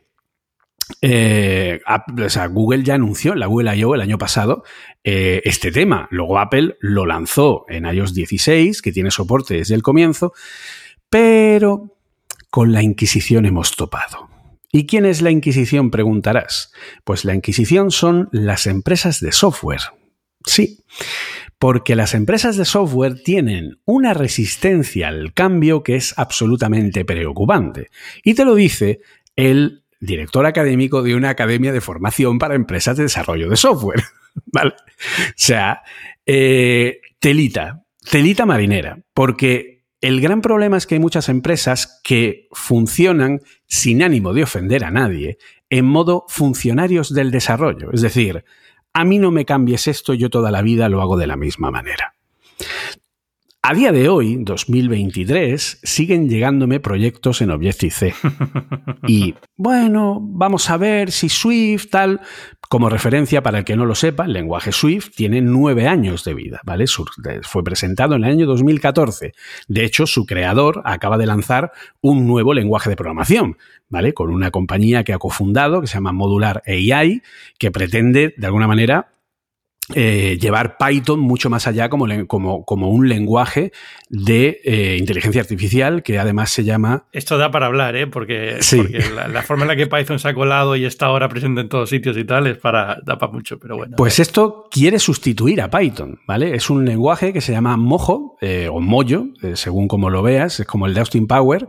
[2.50, 3.94] Google ya anunció en la Google I.O.
[3.94, 4.64] el año pasado
[5.04, 6.08] este tema.
[6.10, 10.32] Luego Apple lo lanzó en iOS 16, que tiene soporte desde el comienzo,
[11.08, 11.99] pero
[12.50, 14.28] con la Inquisición hemos topado.
[14.72, 15.90] ¿Y quién es la Inquisición?
[15.90, 16.72] Preguntarás.
[17.04, 19.80] Pues la Inquisición son las empresas de software.
[20.44, 20.84] Sí,
[21.58, 27.90] porque las empresas de software tienen una resistencia al cambio que es absolutamente preocupante.
[28.24, 29.00] Y te lo dice
[29.36, 34.02] el director académico de una academia de formación para empresas de desarrollo de software.
[34.46, 34.72] ¿Vale?
[34.72, 35.82] O sea,
[36.24, 43.40] eh, telita, telita marinera, porque el gran problema es que hay muchas empresas que funcionan
[43.66, 47.92] sin ánimo de ofender a nadie, en modo funcionarios del desarrollo.
[47.92, 48.44] Es decir,
[48.92, 51.70] a mí no me cambies esto, yo toda la vida lo hago de la misma
[51.70, 52.14] manera.
[53.62, 58.14] A día de hoy, 2023, siguen llegándome proyectos en Objective-C.
[59.06, 62.20] Y bueno, vamos a ver si Swift, tal.
[62.70, 66.34] Como referencia, para el que no lo sepa, el lenguaje Swift tiene nueve años de
[66.34, 66.84] vida, ¿vale?
[67.42, 69.32] Fue presentado en el año 2014.
[69.66, 74.14] De hecho, su creador acaba de lanzar un nuevo lenguaje de programación, ¿vale?
[74.14, 77.22] Con una compañía que ha cofundado, que se llama Modular AI,
[77.58, 79.14] que pretende, de alguna manera,
[79.94, 83.72] eh, llevar Python mucho más allá como, como, como un lenguaje
[84.08, 87.06] de eh, inteligencia artificial que además se llama...
[87.12, 88.06] Esto da para hablar, ¿eh?
[88.06, 88.58] porque,
[89.14, 91.90] la, forma en la que Python se ha colado y está ahora presente en todos
[91.90, 93.96] sitios y tal es para, da para mucho, pero bueno.
[93.96, 96.54] Pues esto quiere sustituir a Python, ¿vale?
[96.54, 100.66] Es un lenguaje que se llama Mojo eh, o Mojo, según como lo veas, es
[100.66, 101.68] como el de Austin Power,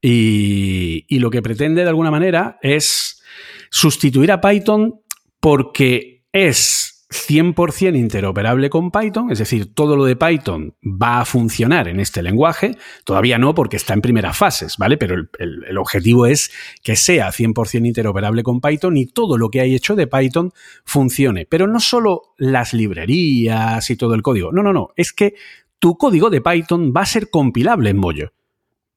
[0.00, 3.22] y, y lo que pretende de alguna manera es
[3.70, 5.00] sustituir a Python
[5.40, 11.88] porque es 100% interoperable con Python, es decir, todo lo de Python va a funcionar
[11.88, 12.76] en este lenguaje.
[13.04, 14.98] Todavía no, porque está en primeras fases, ¿vale?
[14.98, 16.50] Pero el, objetivo es
[16.82, 20.52] que sea 100% interoperable con Python y todo lo que hay hecho de Python
[20.84, 21.46] funcione.
[21.46, 24.52] Pero no solo las librerías y todo el código.
[24.52, 24.90] No, no, no.
[24.94, 25.34] Es que
[25.78, 28.32] tu código de Python va a ser compilable en Mojo.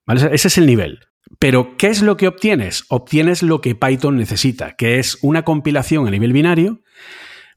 [0.05, 0.29] ¿Vale?
[0.33, 0.99] Ese es el nivel.
[1.39, 2.83] Pero, ¿qué es lo que obtienes?
[2.89, 6.81] Obtienes lo que Python necesita, que es una compilación a nivel binario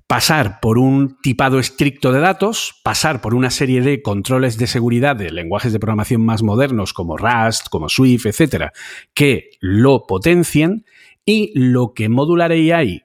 [0.06, 5.16] pasar por un tipado estricto de datos, pasar por una serie de controles de seguridad
[5.16, 8.72] de lenguajes de programación más modernos como Rust, como Swift, etcétera,
[9.14, 10.84] que lo potencien
[11.24, 13.02] y lo que Modular AI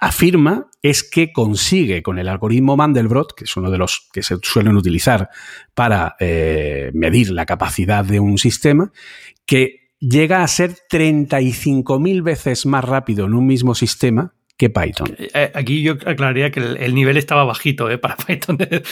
[0.00, 4.36] afirma es que consigue con el algoritmo Mandelbrot, que es uno de los que se
[4.42, 5.30] suelen utilizar
[5.74, 8.90] para eh, medir la capacidad de un sistema,
[9.46, 15.16] que llega a ser 35.000 veces más rápido en un mismo sistema que Python.
[15.18, 17.98] Eh, eh, aquí yo aclararía que el, nivel estaba bajito ¿eh?
[17.98, 18.84] para Python de,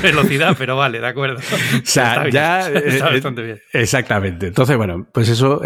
[0.00, 1.40] velocidad, pero vale, de acuerdo.
[1.76, 2.70] O sea, ya.
[2.70, 3.60] está bastante bien.
[3.72, 4.46] Exactamente.
[4.46, 5.60] Entonces, bueno, pues eso.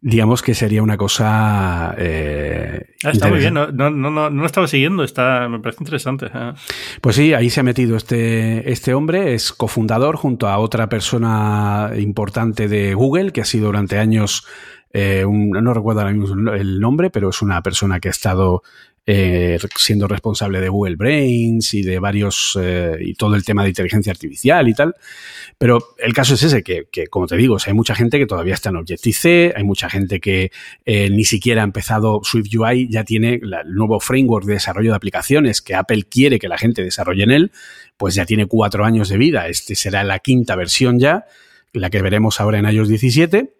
[0.00, 1.90] digamos que sería una cosa.
[1.90, 1.94] Ah,
[3.12, 6.26] está muy bien, no, no, no, lo estaba siguiendo, está, me parece interesante.
[7.00, 11.92] Pues sí, ahí se ha metido este, este hombre, es cofundador junto a otra persona
[11.96, 14.46] importante de Google, que ha sido durante años
[14.92, 18.62] eh, no recuerdo ahora mismo el nombre, pero es una persona que ha estado
[19.08, 23.68] eh, siendo responsable de Google Brains y de varios, eh, y todo el tema de
[23.68, 24.94] inteligencia artificial y tal.
[25.58, 28.70] Pero el caso es ese, que, como te digo, hay mucha gente que todavía está
[28.70, 30.50] en Objective-C, hay mucha gente que
[30.86, 35.62] ni siquiera ha empezado Swift UI, ya tiene el nuevo framework de desarrollo de aplicaciones
[35.62, 37.52] que Apple quiere que la gente desarrolle en él,
[37.96, 39.48] pues ya tiene cuatro años de vida.
[39.48, 41.26] Este será la quinta versión ya,
[41.72, 43.55] la que veremos ahora en iOS 17.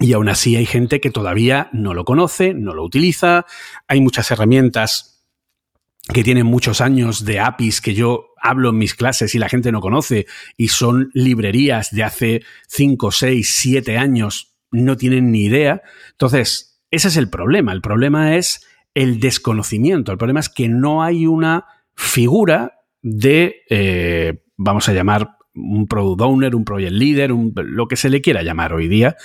[0.00, 3.46] Y aún así hay gente que todavía no lo conoce, no lo utiliza.
[3.88, 5.24] Hay muchas herramientas
[6.12, 9.72] que tienen muchos años de APIs que yo hablo en mis clases y la gente
[9.72, 15.82] no conoce y son librerías de hace 5, 6, 7 años, no tienen ni idea.
[16.12, 17.72] Entonces, ese es el problema.
[17.72, 20.12] El problema es el desconocimiento.
[20.12, 26.22] El problema es que no hay una figura de, eh, vamos a llamar, un product
[26.22, 29.16] owner, un project leader, lo que se le quiera llamar hoy día,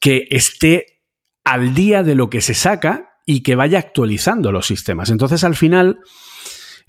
[0.00, 1.00] que esté
[1.44, 5.10] al día de lo que se saca y que vaya actualizando los sistemas.
[5.10, 5.98] Entonces, al final,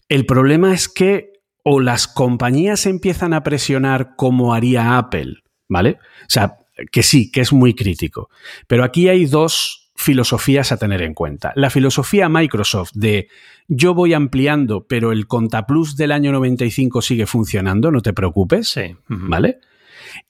[0.08, 5.36] el problema es que o las compañías empiezan a presionar como haría Apple,
[5.68, 5.98] ¿vale?
[6.22, 6.58] O sea,
[6.92, 8.30] que sí, que es muy crítico.
[8.68, 11.52] Pero aquí hay dos filosofías a tener en cuenta.
[11.56, 13.28] La filosofía Microsoft de
[13.68, 18.96] yo voy ampliando, pero el ContaPlus del año 95 sigue funcionando, no te preocupes, sí.
[19.08, 19.60] ¿vale?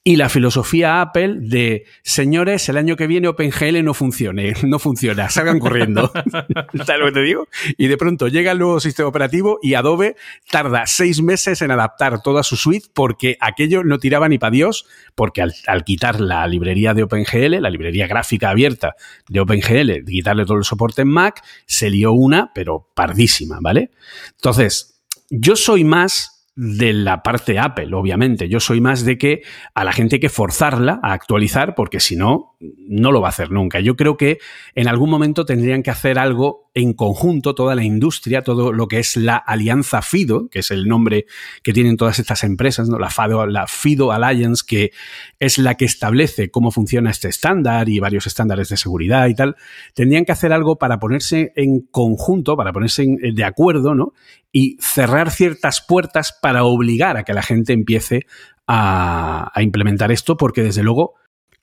[0.02, 5.28] Y la filosofía Apple de, señores, el año que viene OpenGL no funcione, no funciona,
[5.28, 6.12] salgan corriendo.
[6.84, 7.48] ¿Sabes lo que te digo?
[7.76, 10.16] Y de pronto llega el nuevo sistema operativo y Adobe
[10.50, 14.86] tarda seis meses en adaptar toda su suite porque aquello no tiraba ni para Dios,
[15.14, 18.94] porque al, quitar la librería de OpenGL, la librería gráfica abierta
[19.28, 23.90] de OpenGL, quitarle todo el soporte en Mac, se lió una, pero pardísima, ¿vale?
[24.36, 28.46] Entonces, yo soy más de la parte Apple, obviamente.
[28.50, 29.42] Yo soy más de que
[29.74, 33.30] a la gente hay que forzarla a actualizar porque si no, no lo va a
[33.30, 33.80] hacer nunca.
[33.80, 34.38] Yo creo que
[34.74, 38.98] en algún momento tendrían que hacer algo en conjunto, toda la industria, todo lo que
[38.98, 41.26] es la alianza FIDO, que es el nombre
[41.62, 42.98] que tienen todas estas empresas, ¿no?
[42.98, 44.92] la, FIDO, la FIDO Alliance, que
[45.38, 49.56] es la que establece cómo funciona este estándar y varios estándares de seguridad y tal,
[49.94, 54.12] tendrían que hacer algo para ponerse en conjunto, para ponerse de acuerdo, ¿no?
[54.52, 58.26] Y cerrar ciertas puertas para obligar a que la gente empiece
[58.66, 61.14] a, a implementar esto, porque desde luego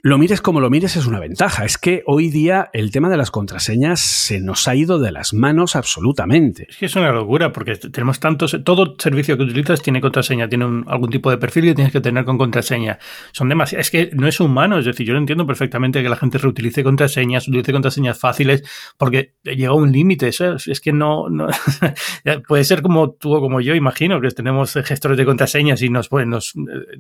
[0.08, 1.66] lo mires como lo mires es una ventaja.
[1.66, 5.34] Es que hoy día el tema de las contraseñas se nos ha ido de las
[5.34, 6.66] manos absolutamente.
[6.70, 8.58] Es que es una locura porque tenemos tantos...
[8.64, 12.24] Todo servicio que utilizas tiene contraseña, tiene algún tipo de perfil que tienes que tener
[12.24, 13.00] con contraseña.
[13.34, 13.88] Son demasiadas...
[13.88, 14.80] Es que no es humano.
[14.80, 18.64] Es decir, yo lo entiendo perfectamente que la gente reutilice contraseñas, utilice contraseñas fáciles
[18.98, 20.30] porque llega un límite.
[20.30, 21.26] Es que no...
[22.48, 26.08] puede ser como tú o como yo, imagino, que tenemos gestores de contraseñas y nos,
[26.08, 26.54] pues, nos,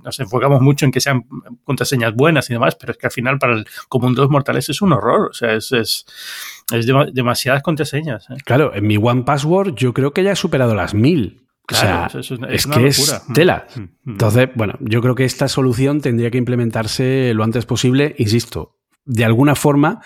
[0.04, 1.24] nos enfocamos mucho en que sean
[1.64, 4.70] contraseñas buenas y demás, pero es que al final para el común de los mortales
[4.70, 5.30] es un horror.
[5.30, 6.06] O sea, es, es,
[7.14, 8.30] demasiadas contraseñas.
[8.30, 8.36] ¿eh?
[8.44, 11.44] Claro, en mi One Password yo creo que ya he superado las mil.
[11.66, 13.68] Claro, o sea, es, que es tela.
[13.76, 14.12] Mm, mm, mm.
[14.12, 19.26] Entonces, bueno, yo creo que esta solución tendría que implementarse lo antes posible, insisto, de
[19.26, 20.02] alguna forma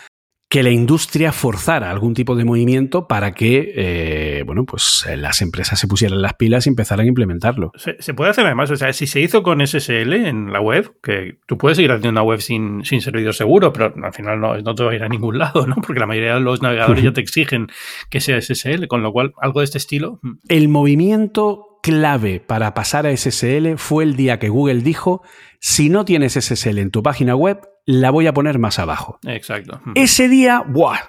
[0.51, 5.41] que la industria forzara algún tipo de movimiento para que, eh, bueno, pues eh, las
[5.41, 7.71] empresas se pusieran las pilas y empezaran a implementarlo.
[7.77, 11.37] Se, puede hacer además, o sea, si se hizo con SSL en la web, que
[11.45, 14.75] tú puedes seguir haciendo una web sin, sin servidor seguro, pero al final no, no
[14.75, 15.75] te va a ir a ningún lado, ¿no?
[15.75, 17.67] Porque la mayoría de los navegadores ya te exigen
[18.09, 20.19] que sea SSL, con lo cual algo de este estilo.
[20.21, 20.31] Mm.
[20.49, 25.21] El movimiento clave para pasar a SSL fue el día que Google dijo,
[25.61, 29.19] si no tienes SSL en tu página web, la voy a poner más abajo.
[29.25, 29.81] Exacto.
[29.95, 30.99] Ese día, ¡buah!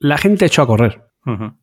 [0.00, 1.10] La gente echó a correr.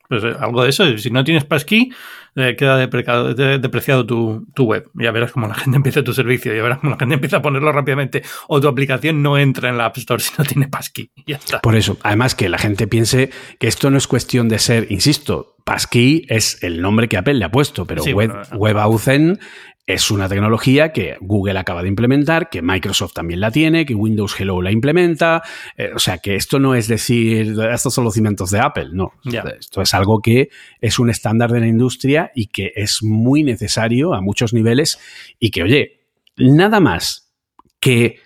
[0.07, 1.91] Pues eh, algo de eso, si no tienes passkey,
[2.35, 4.89] eh, queda depreciado, tu, web.
[4.93, 7.41] Ya verás cómo la gente empieza tu servicio, ya verás cómo la gente empieza a
[7.41, 8.21] ponerlo rápidamente.
[8.47, 11.11] O tu aplicación no entra en la App Store si no tiene passkey.
[11.27, 11.59] Ya está.
[11.59, 15.55] Por eso, además que la gente piense que esto no es cuestión de ser, insisto,
[15.65, 19.39] passkey es el nombre que Apple le ha puesto, pero Web, WebAuthn
[19.87, 24.37] es una tecnología que Google acaba de implementar, que Microsoft también la tiene, que Windows
[24.37, 25.41] Hello la implementa.
[25.77, 29.13] Eh, o sea, que esto no es decir, estos son los cimientos de Apple, no.
[29.57, 30.49] Esto es algo que
[30.81, 34.99] es un estándar de la industria y que es muy necesario a muchos niveles
[35.39, 36.01] y que, oye,
[36.35, 37.31] nada más
[37.79, 38.19] que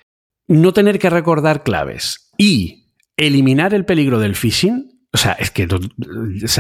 [0.47, 5.67] no tener que recordar claves y eliminar el peligro del phishing, o sea, es que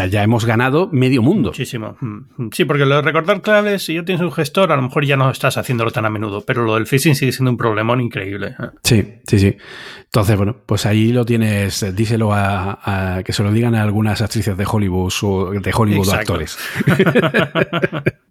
[0.09, 1.49] ya hemos ganado medio mundo.
[1.51, 1.95] Muchísimo.
[2.01, 5.05] Mm, sí, porque lo de recordar claves, si ya tienes un gestor, a lo mejor
[5.05, 8.01] ya no estás haciéndolo tan a menudo, pero lo del phishing sigue siendo un problemón
[8.01, 8.55] increíble.
[8.59, 8.69] ¿eh?
[8.83, 9.55] Sí, sí, sí.
[10.03, 14.57] Entonces, bueno, pues ahí lo tienes, díselo a, que se lo digan a algunas actrices
[14.57, 16.57] de Hollywood o de Hollywood actores.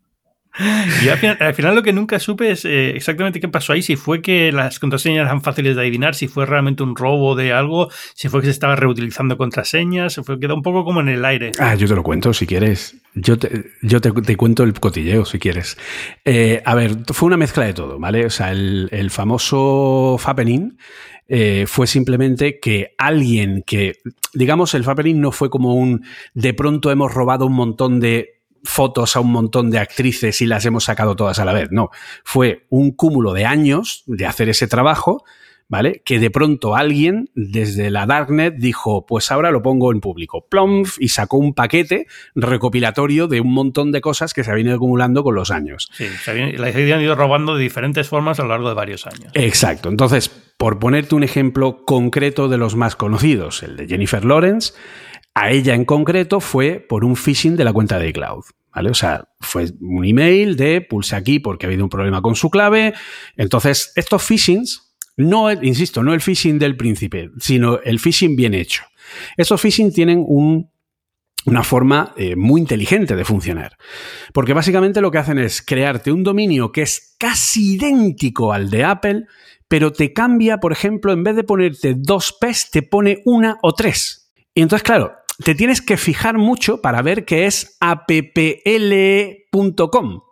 [1.02, 4.20] Y al final, lo que nunca supe es eh, exactamente qué pasó ahí, si fue
[4.20, 8.28] que las contraseñas eran fáciles de adivinar, si fue realmente un robo de algo, si
[8.28, 11.52] fue que se estaba reutilizando contraseñas, se fue quedó un poco como en el aire.
[11.58, 12.96] Ah, yo te lo cuento si quieres.
[13.14, 15.76] Yo te, yo te, cuento el cotilleo si quieres.
[16.24, 18.26] Eh, a ver, fue una mezcla de todo, ¿vale?
[18.26, 20.78] O sea, el, famoso Fappening
[21.28, 23.94] eh, fue simplemente que alguien que,
[24.32, 29.16] digamos, el Fappening no fue como un de pronto hemos robado un montón de fotos
[29.16, 31.68] a un montón de actrices y las hemos sacado todas a la vez.
[31.70, 31.90] No,
[32.24, 35.24] fue un cúmulo de años de hacer ese trabajo,
[35.68, 36.02] ¿vale?
[36.04, 40.46] Que de pronto alguien desde la Darknet dijo, pues ahora lo pongo en público.
[40.48, 44.76] Plomf y sacó un paquete recopilatorio de un montón de cosas que se habían ido
[44.76, 45.88] acumulando con los años.
[45.92, 49.06] Sí, se habían, las habían ido robando de diferentes formas a lo largo de varios
[49.06, 49.30] años.
[49.34, 49.88] Exacto.
[49.88, 54.74] Entonces, por ponerte un ejemplo concreto de los más conocidos, el de Jennifer Lawrence,
[55.34, 58.44] a ella en concreto fue por un phishing de la cuenta de iCloud.
[58.72, 58.90] ¿Vale?
[58.90, 62.50] O sea, fue un email de pulse aquí porque ha habido un problema con su
[62.50, 62.94] clave.
[63.36, 68.84] Entonces, estos phishings, no, insisto, no el phishing del príncipe, sino el phishing bien hecho.
[69.36, 70.24] Estos phishing tienen
[71.46, 73.76] una forma eh, muy inteligente de funcionar.
[74.32, 78.84] Porque básicamente lo que hacen es crearte un dominio que es casi idéntico al de
[78.84, 79.26] Apple,
[79.66, 83.74] pero te cambia, por ejemplo, en vez de ponerte dos P's, te pone una o
[83.74, 84.32] tres.
[84.54, 85.12] Y entonces, claro,
[85.44, 88.60] te tienes que fijar mucho para ver que es appl.com,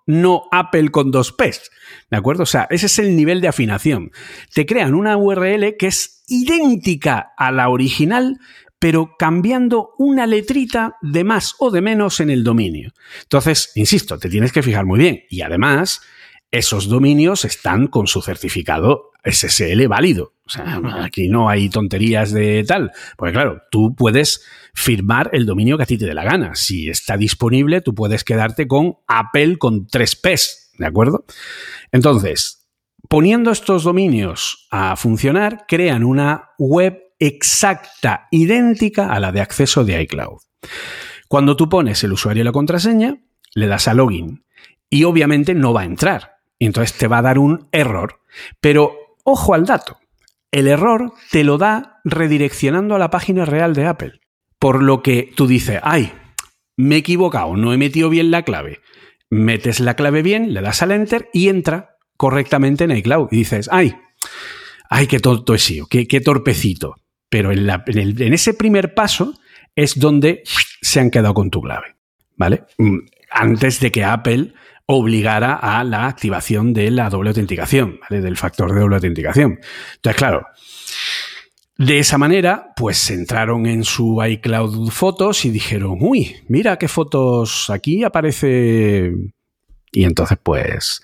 [0.06, 1.70] no Apple con dos P's.
[2.10, 2.42] ¿De acuerdo?
[2.42, 4.10] O sea, ese es el nivel de afinación.
[4.52, 8.38] Te crean una URL que es idéntica a la original,
[8.78, 12.92] pero cambiando una letrita de más o de menos en el dominio.
[13.22, 15.24] Entonces, insisto, te tienes que fijar muy bien.
[15.30, 16.02] Y además,
[16.50, 20.34] esos dominios están con su certificado SSL válido.
[20.46, 22.92] O sea, aquí no hay tonterías de tal.
[23.16, 26.54] Porque claro, tú puedes firmar el dominio que a ti te dé la gana.
[26.54, 31.26] Si está disponible, tú puedes quedarte con Apple con tres P's, ¿de acuerdo?
[31.92, 32.66] Entonces,
[33.08, 40.00] poniendo estos dominios a funcionar, crean una web exacta, idéntica a la de acceso de
[40.02, 40.38] iCloud.
[41.28, 43.18] Cuando tú pones el usuario y la contraseña,
[43.54, 44.46] le das a login
[44.88, 46.37] y obviamente no va a entrar.
[46.58, 48.20] Y entonces te va a dar un error.
[48.60, 49.98] Pero ojo al dato.
[50.50, 54.20] El error te lo da redireccionando a la página real de Apple.
[54.58, 56.12] Por lo que tú dices, ay,
[56.76, 58.80] me he equivocado, no he metido bien la clave.
[59.30, 63.28] Metes la clave bien, le das al enter y entra correctamente en iCloud.
[63.30, 63.94] Y dices, ay,
[64.88, 66.96] ay, qué tonto he sido, qué, qué torpecito.
[67.28, 69.34] Pero en, ese primer paso
[69.76, 70.42] es donde
[70.80, 71.96] se han quedado con tu clave.
[72.36, 72.64] ¿Vale?
[72.78, 72.98] Mm,
[73.30, 74.54] antes de que Apple
[74.90, 78.22] obligara a la activación de la doble autenticación, ¿vale?
[78.22, 79.60] del factor de doble autenticación.
[79.96, 80.46] Entonces, claro,
[81.76, 87.68] de esa manera, pues entraron en su iCloud Fotos y dijeron, uy, mira qué fotos,
[87.68, 89.12] aquí aparece
[89.92, 91.02] Y entonces, pues,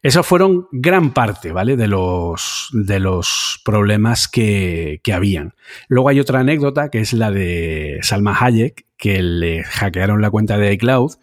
[0.00, 1.76] esos fueron gran parte, ¿vale?
[1.76, 5.54] De los, de los problemas que, que habían.
[5.88, 10.56] Luego hay otra anécdota que es la de Salma Hayek, que le hackearon la cuenta
[10.56, 11.16] de iCloud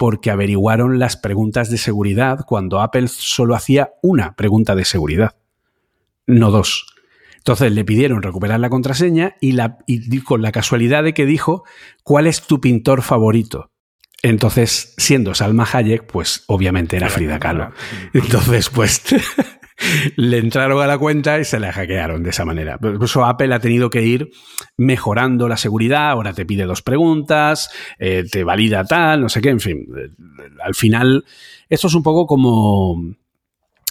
[0.00, 5.36] porque averiguaron las preguntas de seguridad cuando Apple solo hacía una pregunta de seguridad,
[6.26, 6.86] no dos.
[7.36, 11.64] Entonces le pidieron recuperar la contraseña y, la, y con la casualidad de que dijo,
[12.02, 13.72] ¿cuál es tu pintor favorito?
[14.22, 17.70] Entonces, siendo Salma Hayek, pues obviamente era Frida Kahlo.
[18.14, 19.02] Entonces, pues
[20.16, 22.78] le entraron a la cuenta y se la hackearon de esa manera.
[22.78, 24.30] Por eso Apple ha tenido que ir
[24.76, 29.50] mejorando la seguridad, ahora te pide dos preguntas, eh, te valida tal, no sé qué,
[29.50, 29.86] en fin.
[30.62, 31.24] Al final,
[31.68, 33.16] esto es un poco como...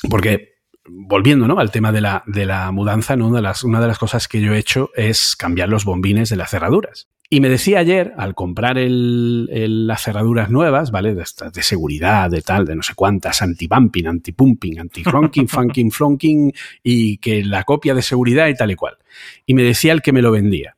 [0.09, 0.59] Porque
[0.89, 1.59] volviendo ¿no?
[1.59, 4.41] al tema de la, de la mudanza, una, de las, una de las cosas que
[4.41, 7.09] yo he hecho es cambiar los bombines de las cerraduras.
[7.30, 11.13] Y me decía ayer, al comprar el, las cerraduras nuevas, ¿vale?
[11.13, 11.23] De,
[11.53, 16.51] de, seguridad, de tal, de no sé cuántas, anti-bumping, anti-pumping, anti-cronking, funking, flonking,
[16.82, 18.97] y que la copia de seguridad y tal y cual.
[19.45, 20.75] Y me decía el que me lo vendía.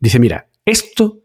[0.00, 1.20] Dice, mira, esto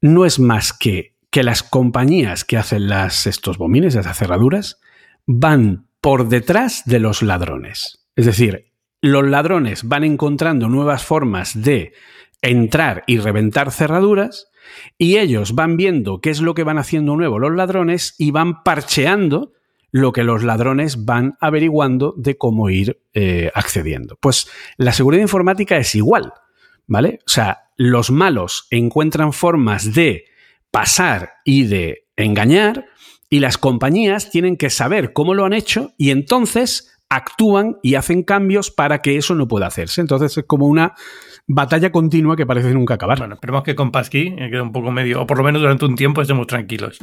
[0.00, 4.80] no es más que que las compañías que hacen las, estos bombines, esas cerraduras,
[5.26, 8.06] van por detrás de los ladrones.
[8.16, 11.92] Es decir, los ladrones van encontrando nuevas formas de
[12.42, 14.48] entrar y reventar cerraduras
[14.98, 18.62] y ellos van viendo qué es lo que van haciendo nuevo los ladrones y van
[18.62, 19.52] parcheando
[19.90, 24.18] lo que los ladrones van averiguando de cómo ir eh, accediendo.
[24.20, 26.32] Pues la seguridad informática es igual,
[26.86, 27.20] ¿vale?
[27.26, 30.24] O sea, los malos encuentran formas de
[30.70, 32.86] pasar y de engañar
[33.30, 38.22] y las compañías tienen que saber cómo lo han hecho y entonces actúan y hacen
[38.22, 40.00] cambios para que eso no pueda hacerse.
[40.00, 40.94] Entonces es como una
[41.46, 43.18] batalla continua que parece nunca acabar.
[43.18, 45.84] Bueno, esperemos que con Pasqui eh, quede un poco medio, o por lo menos durante
[45.84, 46.98] un tiempo estemos tranquilos.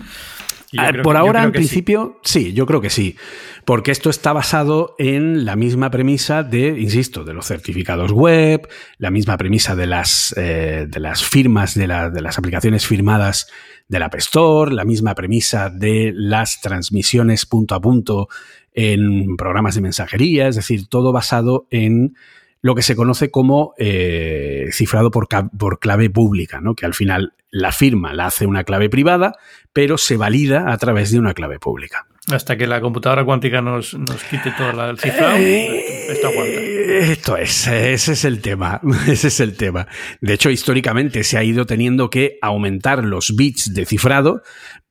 [0.77, 2.53] Ah, por ahora, en principio, sí.
[2.53, 3.15] yo creo que sí,
[3.63, 9.11] porque esto está basado en la misma premisa de, insisto, de los certificados web, la
[9.11, 13.51] misma premisa de las, eh, de las firmas, de, de las aplicaciones firmadas
[13.87, 18.27] del App Store, la misma premisa de las transmisiones punto a punto
[18.73, 22.15] en programas de mensajería, es decir, todo basado en
[22.63, 26.75] lo que se conoce como eh, cifrado por, por, clave pública, ¿no?
[26.75, 29.33] que al final la firma la hace una clave privada,
[29.73, 32.07] pero se valida a través de una clave pública.
[32.31, 36.61] Hasta que la computadora cuántica nos, nos quite todo el cifrado, eh, esto aguanta.
[36.61, 39.87] Esto es, ese es el tema, ese es el tema.
[40.21, 44.41] De hecho, históricamente se ha ido teniendo que aumentar los bits de cifrado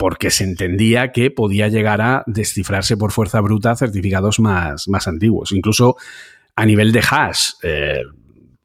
[0.03, 5.53] porque se entendía que podía llegar a descifrarse por fuerza bruta certificados más, más antiguos.
[5.53, 5.95] Incluso
[6.57, 8.01] a nivel de hash, eh,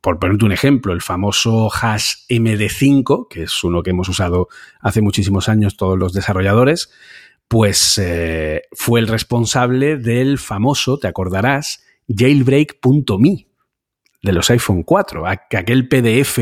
[0.01, 4.47] por ponerte un ejemplo, el famoso hash MD5, que es uno que hemos usado
[4.81, 6.89] hace muchísimos años todos los desarrolladores,
[7.47, 13.46] pues eh, fue el responsable del famoso, te acordarás, jailbreak.me
[14.21, 16.39] de los iPhone 4, aquel PDF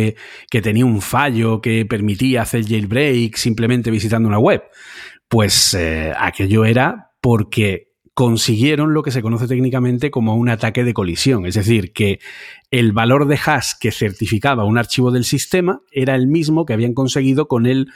[0.49, 4.63] que tenía un fallo que permitía hacer jailbreak simplemente visitando una web.
[5.27, 10.93] Pues eh, aquello era porque consiguieron lo que se conoce técnicamente como un ataque de
[10.93, 11.45] colisión.
[11.45, 12.19] Es decir, que
[12.71, 16.93] el valor de hash que certificaba un archivo del sistema era el mismo que habían
[16.93, 17.87] conseguido con el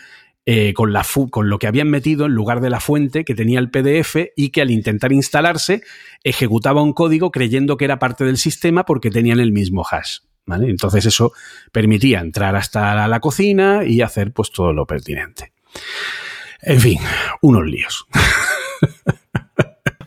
[0.46, 1.06] eh, con, la
[1.44, 4.62] lo que habían metido en lugar de la fuente que tenía el PDF y que
[4.62, 5.84] al intentar instalarse
[6.24, 10.20] ejecutaba un código creyendo que era parte del sistema porque tenían el mismo hash.
[10.48, 11.34] Entonces eso
[11.72, 15.54] permitía entrar hasta la cocina y hacer pues todo lo pertinente.
[16.62, 17.00] En fin,
[17.42, 18.08] unos líos.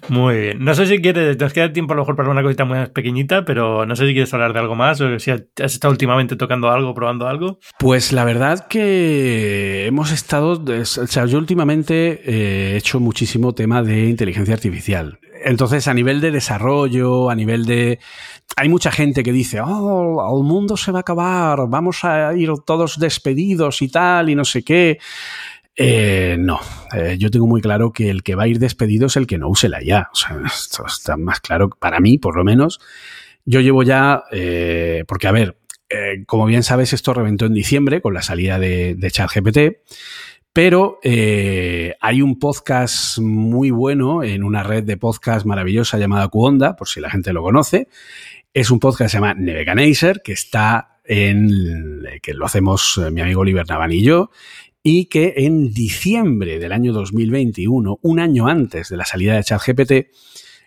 [0.08, 0.64] Muy bien.
[0.64, 3.44] No sé si quieres, nos queda tiempo a lo mejor para una cosita muy pequeñita,
[3.44, 6.70] pero no sé si quieres hablar de algo más o si has estado últimamente tocando
[6.70, 7.58] algo, probando algo.
[7.78, 13.82] Pues la verdad que hemos estado, o sea, yo últimamente eh, he hecho muchísimo tema
[13.82, 15.18] de inteligencia artificial.
[15.44, 17.98] Entonces, a nivel de desarrollo, a nivel de...
[18.56, 22.50] Hay mucha gente que dice, oh, el mundo se va a acabar, vamos a ir
[22.64, 24.98] todos despedidos y tal, y no sé qué.
[25.76, 26.60] Eh, no,
[26.94, 29.38] eh, yo tengo muy claro que el que va a ir despedido es el que
[29.38, 30.10] no use la IA.
[30.12, 32.80] O sea, esto está más claro para mí, por lo menos.
[33.44, 35.56] Yo llevo ya, eh, porque a ver,
[36.26, 39.58] como bien sabes, esto reventó en diciembre con la salida de, de ChatGPT,
[40.50, 46.88] pero hay un podcast muy bueno en una red de podcast maravillosa llamada Cuonda, por
[46.88, 47.88] si la gente lo conoce.
[48.54, 53.42] Es un podcast que se llama Neveganaser, que está en, que lo hacemos mi amigo
[53.42, 54.30] Oliver Navan y yo,
[54.82, 59.92] y que en diciembre del año 2021, un año antes de la salida de ChatGPT,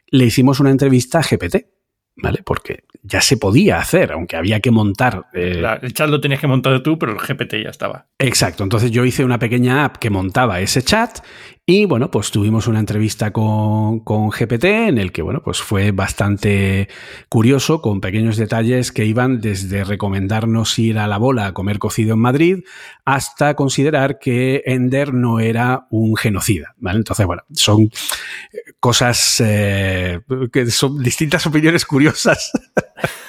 [0.08, 1.66] le hicimos una entrevista a GPT,
[2.16, 2.42] ¿vale?
[2.44, 5.26] Porque ya se podía hacer, aunque había que montar.
[5.34, 8.08] Eh, el chat lo tenías que montar tú, pero el GPT ya estaba.
[8.18, 8.64] Exacto.
[8.64, 11.20] Entonces yo hice una pequeña app que montaba ese chat
[11.68, 15.90] Y bueno, pues tuvimos una entrevista con, con, GPT en el que, bueno, pues fue
[15.90, 16.90] bastante
[17.28, 22.14] curioso, con pequeños detalles que iban desde recomendarnos ir a la bola a comer cocido
[22.14, 22.64] en Madrid
[23.04, 27.00] hasta considerar que Ender no era un genocida, ¿vale?
[27.00, 27.90] Entonces, bueno, son
[28.80, 30.22] cosas eh,
[30.54, 32.52] que son distintas opiniones curiosas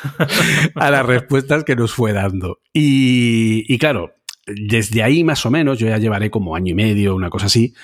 [0.74, 2.58] a las respuestas que nos fue dando.
[2.74, 4.12] Y, y claro,
[4.46, 7.74] desde ahí más o menos, yo ya llevaré como año y medio, una cosa así,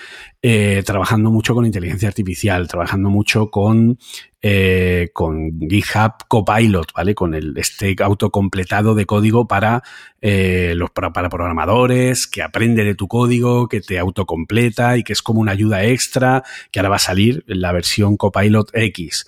[0.41, 3.99] eh, trabajando mucho con inteligencia artificial, trabajando mucho con,
[4.41, 7.15] eh, con GitHub Copilot, ¿vale?
[7.17, 9.83] Con el, este autocompletado de código para,
[10.21, 15.15] eh, los, para, para, programadores, que aprende de tu código, que te autocompleta y que
[15.15, 19.27] es como una ayuda extra, que ahora va a salir en la versión Copilot X.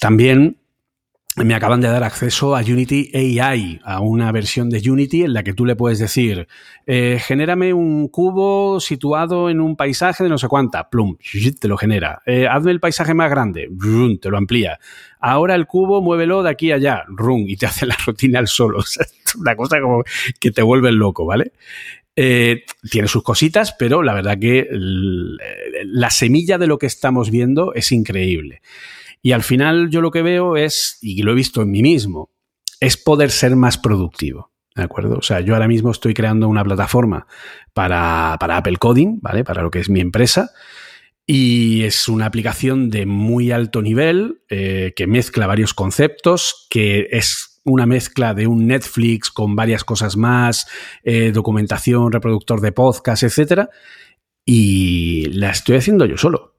[0.00, 0.56] También
[1.36, 3.10] me acaban de dar acceso a Unity
[3.40, 6.46] AI, a una versión de Unity en la que tú le puedes decir,
[6.86, 11.16] eh, genérame un cubo situado en un paisaje de no sé cuánta, plum,
[11.60, 12.20] te lo genera.
[12.26, 13.68] Eh, hazme el paisaje más grande,
[14.20, 14.78] te lo amplía.
[15.20, 18.48] Ahora el cubo, muévelo de aquí a allá, rum, y te hace la rutina al
[18.48, 18.80] solo.
[18.80, 20.04] es una cosa como
[20.38, 21.52] que te vuelve loco, ¿vale?
[22.14, 27.72] Eh, tiene sus cositas, pero la verdad que la semilla de lo que estamos viendo
[27.72, 28.60] es increíble.
[29.22, 32.30] Y al final yo lo que veo es, y lo he visto en mí mismo,
[32.80, 34.50] es poder ser más productivo.
[34.74, 35.18] ¿De acuerdo?
[35.18, 37.26] O sea, yo ahora mismo estoy creando una plataforma
[37.72, 39.44] para, para Apple Coding, ¿vale?
[39.44, 40.50] Para lo que es mi empresa.
[41.26, 47.60] Y es una aplicación de muy alto nivel eh, que mezcla varios conceptos, que es
[47.64, 50.66] una mezcla de un Netflix con varias cosas más,
[51.04, 53.68] eh, documentación, reproductor de podcast, etc.
[54.44, 56.51] Y la estoy haciendo yo solo.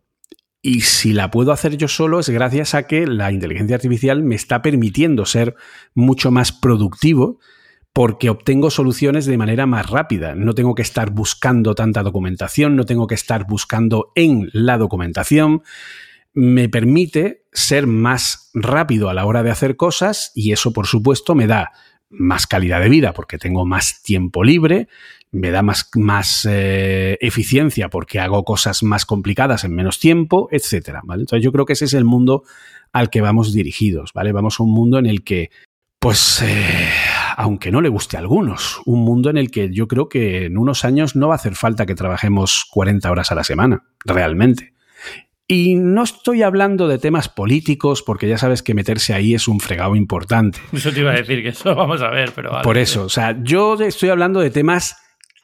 [0.66, 4.36] Y si la puedo hacer yo solo es gracias a que la inteligencia artificial me
[4.36, 5.56] está permitiendo ser
[5.94, 7.38] mucho más productivo
[7.92, 10.36] porque obtengo soluciones de manera más rápida.
[10.36, 15.64] No tengo que estar buscando tanta documentación, no tengo que estar buscando en la documentación.
[16.34, 21.36] Me permite ser más rápido a la hora de hacer cosas y eso, por supuesto,
[21.36, 21.74] me da
[22.10, 24.88] más calidad de vida porque tengo más tiempo libre,
[25.34, 31.02] me da más, más eh, eficiencia porque hago cosas más complicadas en menos tiempo, etcétera,
[31.04, 31.24] ¿vale?
[31.24, 32.44] Entonces yo creo que ese es el mundo
[32.94, 34.32] al que vamos dirigidos, ¿vale?
[34.32, 35.50] Vamos a un mundo en el que,
[36.00, 36.88] pues, eh,
[37.36, 40.58] aunque no le guste a algunos, un mundo en el que yo creo que en
[40.58, 44.74] unos años no va a hacer falta que trabajemos 40 horas a la semana, realmente.
[45.48, 49.60] Y no estoy hablando de temas políticos, porque ya sabes que meterse ahí es un
[49.60, 50.60] fregado importante.
[50.72, 52.62] Eso te iba a decir, que eso vamos a ver, pero...
[52.62, 54.96] Por eso, o sea, yo estoy hablando de temas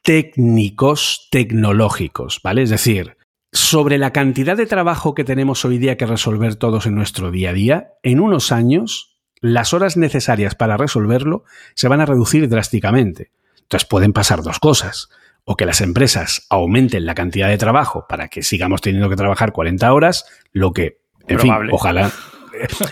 [0.09, 2.63] técnicos, tecnológicos, ¿vale?
[2.63, 3.15] Es decir,
[3.51, 7.51] sobre la cantidad de trabajo que tenemos hoy día que resolver todos en nuestro día
[7.51, 11.43] a día, en unos años, las horas necesarias para resolverlo
[11.75, 13.29] se van a reducir drásticamente.
[13.61, 15.09] Entonces pueden pasar dos cosas
[15.43, 19.51] o que las empresas aumenten la cantidad de trabajo para que sigamos teniendo que trabajar
[19.51, 22.11] 40 horas, lo que, en fin, ojalá.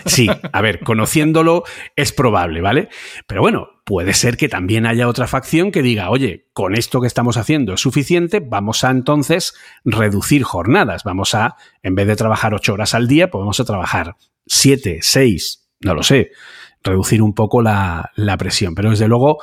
[0.06, 1.64] Sí, a ver, conociéndolo
[1.96, 2.88] es probable, ¿vale?
[3.26, 7.06] Pero bueno, puede ser que también haya otra facción que diga, oye, con esto que
[7.06, 9.54] estamos haciendo es suficiente, vamos a entonces
[9.84, 13.64] reducir jornadas, vamos a, en vez de trabajar ocho horas al día, pues vamos a
[13.64, 14.16] trabajar
[14.46, 16.30] siete, seis, no lo sé,
[16.82, 18.74] reducir un poco la, la presión.
[18.74, 19.38] Pero desde luego,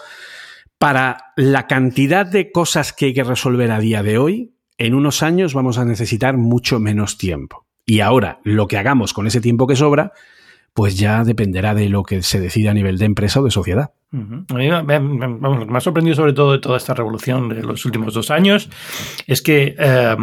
[0.78, 5.24] para la cantidad de cosas que hay que resolver a día de hoy, en unos
[5.24, 7.65] años vamos a necesitar mucho menos tiempo.
[7.86, 10.14] Y ahora, lo que hagamos con ese tiempo que sobra,
[10.76, 13.92] pues ya dependerá de lo que se decida a nivel de empresa o de sociedad.
[14.12, 18.32] A mí me, ha sorprendido sobre todo de toda esta revolución de los últimos dos
[18.32, 18.70] años
[19.28, 20.18] es que eh,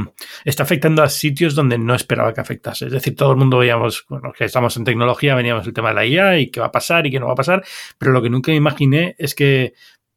[0.45, 2.87] está afectando a sitios donde no esperaba que afectase.
[2.87, 5.95] Es decir, todo el mundo veíamos, bueno, que estamos en tecnología, veníamos el tema de
[5.95, 7.65] la IA y qué va a pasar y qué no va a pasar,
[7.99, 9.73] pero lo que nunca me imaginé es que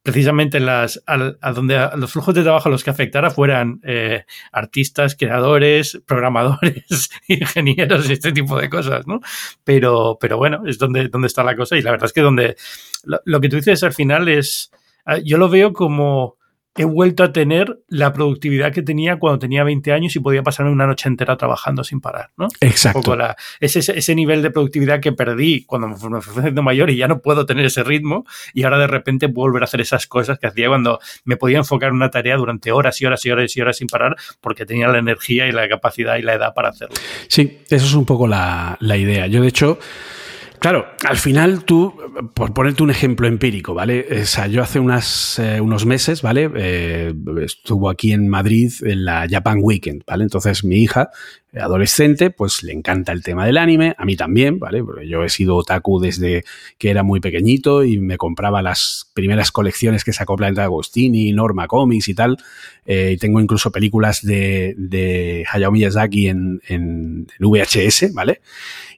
[0.06, 5.16] precisamente las, a, donde los flujos de trabajo a los que afectara fueran eh, artistas,
[5.16, 9.20] creadores, programadores, ingenieros y este tipo de cosas, ¿no?
[9.64, 12.56] Pero, pero bueno, es donde, donde está la cosa y la verdad es que donde
[13.04, 14.70] lo, lo que tú dices al final es,
[15.06, 16.38] ah, yo lo veo como
[16.78, 20.72] he vuelto a tener la productividad que tenía cuando tenía 20 años y podía pasarme
[20.72, 22.50] una noche entera trabajando sin parar, ¿no?
[22.60, 23.18] Exacto.
[23.62, 27.20] ese, ese, nivel de productividad que perdí cuando me fui haciendo mayor y ya no
[27.20, 30.48] puedo tener ese ritmo y ahora de repente puedo volver a hacer esas cosas que
[30.48, 33.62] hacía cuando me podía enfocar en una tarea durante horas y horas y horas y
[33.62, 36.96] horas sin parar porque tenía la energía y la capacidad y la edad para hacerlo.
[37.30, 39.28] Sí, eso es un poco la, la idea.
[39.28, 39.80] Yo, de hecho,
[40.60, 41.94] Claro, al final tú,
[42.34, 44.06] por ponerte un ejemplo empírico, ¿vale?
[44.22, 46.50] O sea, yo hace eh, unos meses, ¿vale?
[46.56, 50.24] Eh, estuvo aquí en Madrid en la Japan Weekend, ¿vale?
[50.24, 51.10] Entonces mi hija,
[51.60, 54.84] adolescente, pues le encanta el tema del anime, a mí también, ¿vale?
[55.08, 56.44] Yo he sido otaku desde
[56.78, 61.68] que era muy pequeñito y me compraba las primeras colecciones que sacó Planeta Agostini, Norma
[61.68, 62.38] Comics y tal.
[62.86, 68.42] Eh, y tengo incluso películas de, Hayao Miyazaki en, en VHS, ¿vale?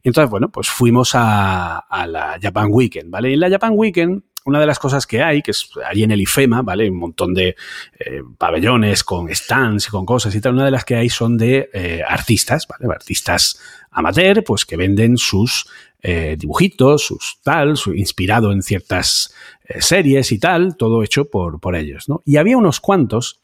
[0.04, 3.32] Entonces, bueno, pues fuimos a, la Japan Weekend, ¿vale?
[3.32, 6.12] Y en la Japan Weekend una de las cosas que hay, que es ahí en
[6.12, 6.90] el IFEMA, ¿vale?
[6.90, 7.58] Un montón de
[8.00, 10.54] eh, pabellones con stands y con cosas y tal.
[10.54, 12.86] Una de las que hay son de eh, artistas, ¿vale?
[12.90, 13.60] Artistas
[13.92, 15.68] amateur, pues que venden sus
[16.02, 19.34] eh, dibujitos, sus tal, inspirado en ciertas
[19.80, 22.22] series y tal, todo hecho por, por ellos, ¿no?
[22.24, 23.42] Y había unos cuantos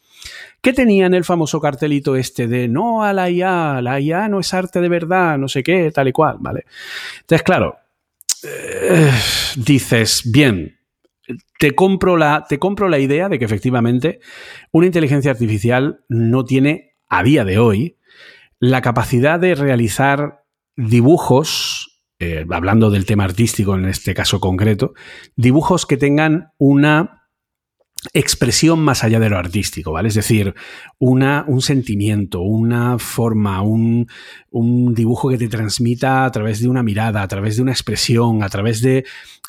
[0.61, 4.53] que tenían el famoso cartelito este de no a la IA, la IA no es
[4.53, 6.65] arte de verdad, no sé qué, tal y cual, ¿vale?
[7.21, 7.77] Entonces, claro,
[8.43, 9.11] eh,
[9.57, 10.77] dices, bien,
[11.59, 14.19] te compro, la, te compro la idea de que efectivamente
[14.71, 17.97] una inteligencia artificial no tiene, a día de hoy,
[18.59, 20.45] la capacidad de realizar
[20.75, 24.93] dibujos, eh, hablando del tema artístico en este caso concreto,
[25.35, 27.22] dibujos que tengan una
[28.13, 30.09] expresión más allá de lo artístico, ¿vale?
[30.09, 30.53] Es decir,
[30.99, 34.07] una, un sentimiento, una forma, un,
[34.51, 38.43] un, dibujo que te transmita a través de una mirada, a través de una expresión,
[38.43, 39.05] a través de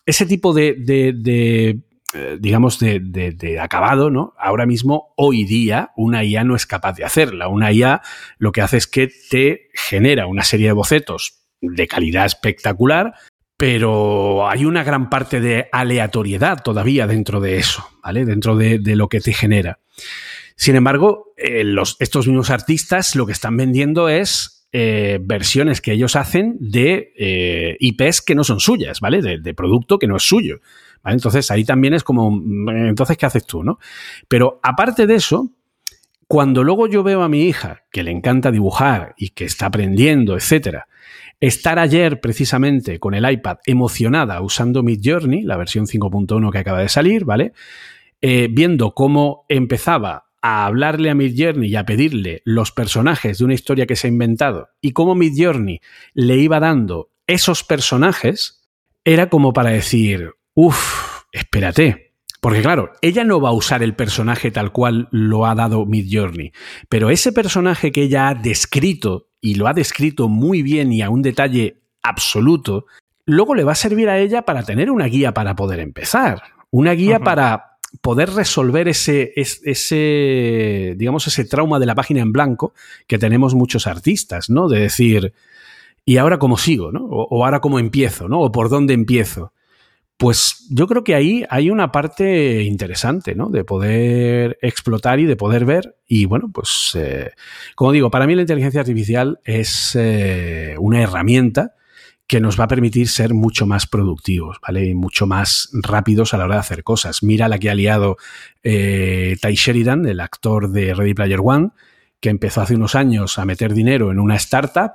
[0.06, 1.80] ese tipo de, de, de
[2.16, 4.34] eh, digamos, de, de, acabado, ¿no?
[4.38, 7.48] Ahora mismo, hoy día, una IA no es capaz de hacerla.
[7.48, 8.02] Una IA
[8.38, 13.14] lo que hace es que te genera una serie de bocetos de calidad espectacular,
[13.56, 18.24] pero hay una gran parte de aleatoriedad todavía dentro de eso, ¿vale?
[18.24, 19.78] Dentro de, lo que te genera.
[20.56, 21.64] Sin embargo, eh,
[21.98, 27.76] estos mismos artistas lo que están vendiendo es eh, versiones que ellos hacen de eh,
[27.78, 29.22] IPs que no son suyas, ¿vale?
[29.22, 30.60] De, producto que no es suyo.
[31.02, 31.14] ¿vale?
[31.14, 32.42] Entonces ahí también es como,
[32.72, 33.78] entonces, ¿qué haces tú, no?
[34.26, 35.50] Pero aparte de eso,
[36.26, 40.34] cuando luego yo veo a mi hija que le encanta dibujar y que está aprendiendo,
[40.34, 40.88] etcétera,
[41.40, 46.80] estar ayer precisamente con el iPad emocionada usando Mid Journey, la versión 5.1 que acaba
[46.80, 47.52] de salir, ¿vale?
[48.20, 53.44] Eh, viendo cómo empezaba a hablarle a Mid Journey y a pedirle los personajes de
[53.44, 55.80] una historia que se ha inventado y cómo Mid Journey
[56.12, 58.62] le iba dando esos personajes,
[59.04, 62.12] era como para decir, uff, espérate.
[62.40, 66.08] Porque claro, ella no va a usar el personaje tal cual lo ha dado Mid
[66.10, 66.52] Journey,
[66.90, 71.10] pero ese personaje que ella ha descrito y lo ha descrito muy bien y a
[71.10, 72.86] un detalle absoluto,
[73.26, 76.42] luego le va a servir a ella para tener una guía para poder empezar.
[76.70, 82.72] Una guía para poder resolver ese, ese, digamos, ese trauma de la página en blanco
[83.06, 84.66] que tenemos muchos artistas, ¿no?
[84.66, 85.34] De decir,
[86.06, 87.04] ¿y ahora cómo sigo, ¿no?
[87.04, 88.40] O, o ahora cómo empiezo, ¿no?
[88.40, 89.52] O por dónde empiezo.
[90.16, 93.48] Pues yo creo que ahí hay una parte interesante, ¿no?
[93.48, 95.96] De poder explotar y de poder ver.
[96.06, 97.32] Y bueno, pues, eh,
[97.74, 101.74] como digo, para mí la inteligencia artificial es eh, una herramienta
[102.28, 104.86] que nos va a permitir ser mucho más productivos, ¿vale?
[104.86, 107.22] Y mucho más rápidos a la hora de hacer cosas.
[107.22, 108.16] Mira la que ha liado
[108.62, 111.70] eh, Ty Sheridan, el actor de Ready Player One,
[112.20, 114.92] que empezó hace unos años a meter dinero en una startup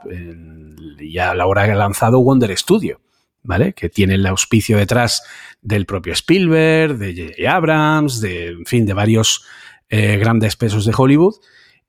[0.99, 3.01] y a la hora que ha lanzado Wonder Studio.
[3.43, 3.73] ¿Vale?
[3.73, 5.23] Que tiene el auspicio detrás
[5.61, 7.55] del propio Spielberg, de J.J.
[7.55, 9.45] Abrams, de, en fin, de varios
[9.89, 11.35] eh, grandes pesos de Hollywood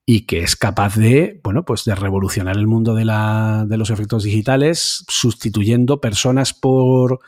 [0.06, 3.90] y que es capaz de, bueno, pues de revolucionar el mundo de, la, de los
[3.90, 7.20] efectos digitales sustituyendo personas por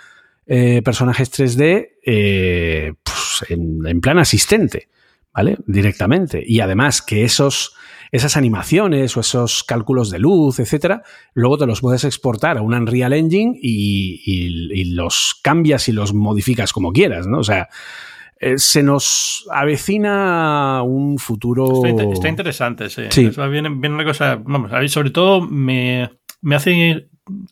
[0.46, 4.88] eh, personajes 3D eh, pues en, en plan asistente,
[5.32, 5.58] ¿vale?
[5.66, 6.42] Directamente.
[6.44, 7.76] Y además que esos
[8.12, 11.02] esas animaciones o esos cálculos de luz, etcétera,
[11.32, 16.74] luego te los puedes exportar a un Unreal Engine y, los cambias y los modificas
[16.74, 17.38] como quieras, ¿no?
[17.38, 17.68] O sea,
[18.38, 21.86] eh, se nos avecina un futuro.
[21.86, 23.04] Está, interesante, sí.
[23.08, 23.30] sí.
[23.50, 24.36] viene, una cosa.
[24.44, 26.10] Vamos, sobre todo me,
[26.42, 27.08] me hace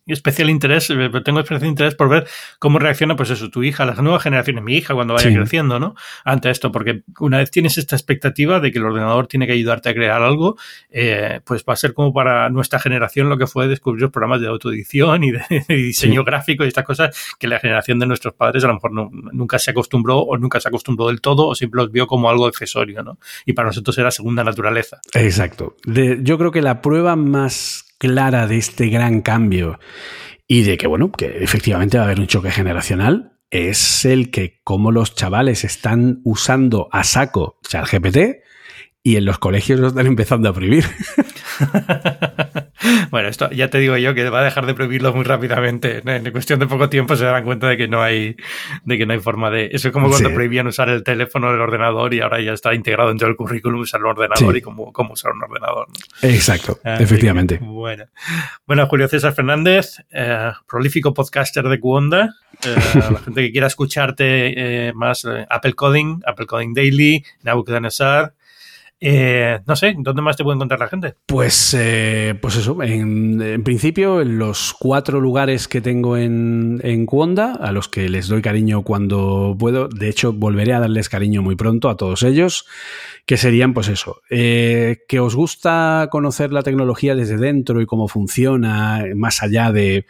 [0.06, 2.26] especial interés, eh, tengo especial interés por ver
[2.58, 5.94] cómo reacciona, pues eso, tu hija, las nuevas generaciones, mi hija cuando vaya creciendo, ¿no?
[6.24, 9.88] Ante esto, porque una vez tienes esta expectativa de que el ordenador tiene que ayudarte
[9.90, 10.56] a crear algo,
[10.90, 14.40] eh, pues va a ser como para nuestra generación lo que fue descubrir los programas
[14.40, 18.64] de autoedición y de, diseño gráfico y estas cosas que la generación de nuestros padres
[18.64, 21.92] a lo mejor nunca se acostumbró o nunca se acostumbró del todo o siempre los
[21.92, 23.18] vio como algo accesorio, ¿no?
[23.46, 25.00] Y para nosotros era segunda naturaleza.
[25.14, 25.76] Exacto.
[25.84, 29.78] yo creo que la prueba más clara de este gran cambio
[30.48, 34.60] y de que, bueno, que efectivamente va a haber un choque generacional, es el que
[34.64, 38.18] como los chavales están usando a saco ChatGPT
[39.02, 40.84] y en los colegios lo están empezando a prohibir.
[43.10, 46.02] bueno, esto ya te digo yo que va a dejar de prohibirlo muy rápidamente.
[46.04, 48.36] En cuestión de poco tiempo se darán cuenta de que no hay,
[48.84, 49.70] de que no hay forma de.
[49.72, 53.08] Eso es como cuando prohibían usar el teléfono del ordenador y ahora ya está integrado
[53.08, 55.86] dentro del currículum usar el ordenador y cómo, cómo, usar un ordenador.
[56.20, 57.58] Exacto, efectivamente.
[57.62, 58.04] bueno.
[58.66, 62.34] bueno, Julio César Fernández, eh, prolífico podcaster de Cuonda.
[62.62, 68.34] Eh, la gente que quiera escucharte eh, más Apple Coding, Apple Coding Daily, Nabucodonosor.
[69.02, 71.14] Eh, no sé, ¿dónde más te puede encontrar la gente?
[71.24, 77.54] Pues, eh, pues eso, en, principio, en los cuatro lugares que tengo en, en Cuonda,
[77.54, 81.56] a los que les doy cariño cuando puedo, de hecho, volveré a darles cariño muy
[81.56, 82.66] pronto a todos ellos,
[83.24, 88.06] que serían, pues eso, eh, que os gusta conocer la tecnología desde dentro y cómo
[88.06, 90.04] funciona, más allá de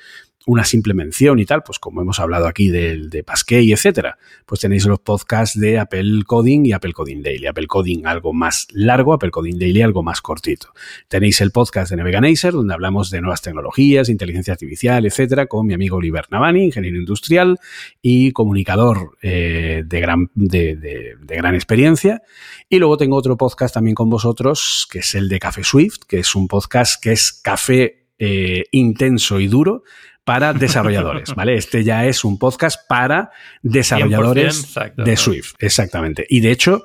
[0.47, 4.17] una simple mención y tal, pues como hemos hablado aquí de, de Pasquet, etcétera,
[4.47, 7.47] pues tenéis los podcasts de Apple Coding y Apple Coding Daily.
[7.47, 10.73] Apple Coding algo más largo, Apple Coding Daily algo más cortito.
[11.09, 15.75] Tenéis el podcast de Neveganacer, donde hablamos de nuevas tecnologías, inteligencia artificial, etcétera, con mi
[15.75, 17.59] amigo Oliver Navani, ingeniero industrial
[18.01, 22.23] y comunicador eh, de, gran, de, gran experiencia.
[22.69, 26.21] Y luego tengo otro podcast también con vosotros, que es el de Café Swift, que
[26.21, 29.83] es un podcast que es café eh, intenso y duro,
[30.25, 31.55] para desarrolladores, ¿vale?
[31.55, 33.31] Este ya es un podcast para
[33.63, 36.27] desarrolladores de Swift, exactamente.
[36.29, 36.85] Y de hecho,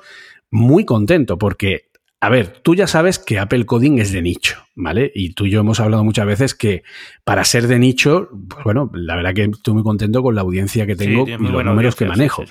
[0.50, 5.12] muy contento porque, a ver, tú ya sabes que Apple Coding es de nicho, ¿vale?
[5.14, 6.82] Y tú y yo hemos hablado muchas veces que
[7.24, 10.86] para ser de nicho, pues bueno, la verdad que estoy muy contento con la audiencia
[10.86, 12.44] que tengo y los números que manejo.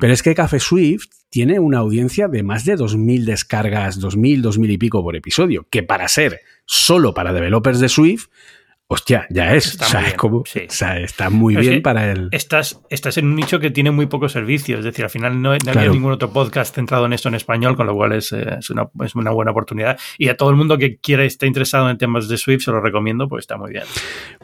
[0.00, 4.72] Pero es que Café Swift tiene una audiencia de más de 2.000 descargas, 2.000, 2.000
[4.72, 8.26] y pico por episodio, que para ser solo para developers de Swift,
[8.88, 9.66] hostia, ya es.
[9.66, 12.28] Está o sea, como, o sea, está muy bien para el.
[12.30, 14.80] Estás, estás en un nicho que tiene muy pocos servicios.
[14.80, 17.86] Es decir, al final no, había ningún otro podcast centrado en esto en español, con
[17.86, 19.98] lo cual es, eh, es, una, es, una, buena oportunidad.
[20.18, 22.80] Y a todo el mundo que quiera esté interesado en temas de Swift, se lo
[22.80, 23.84] recomiendo, pues está muy bien.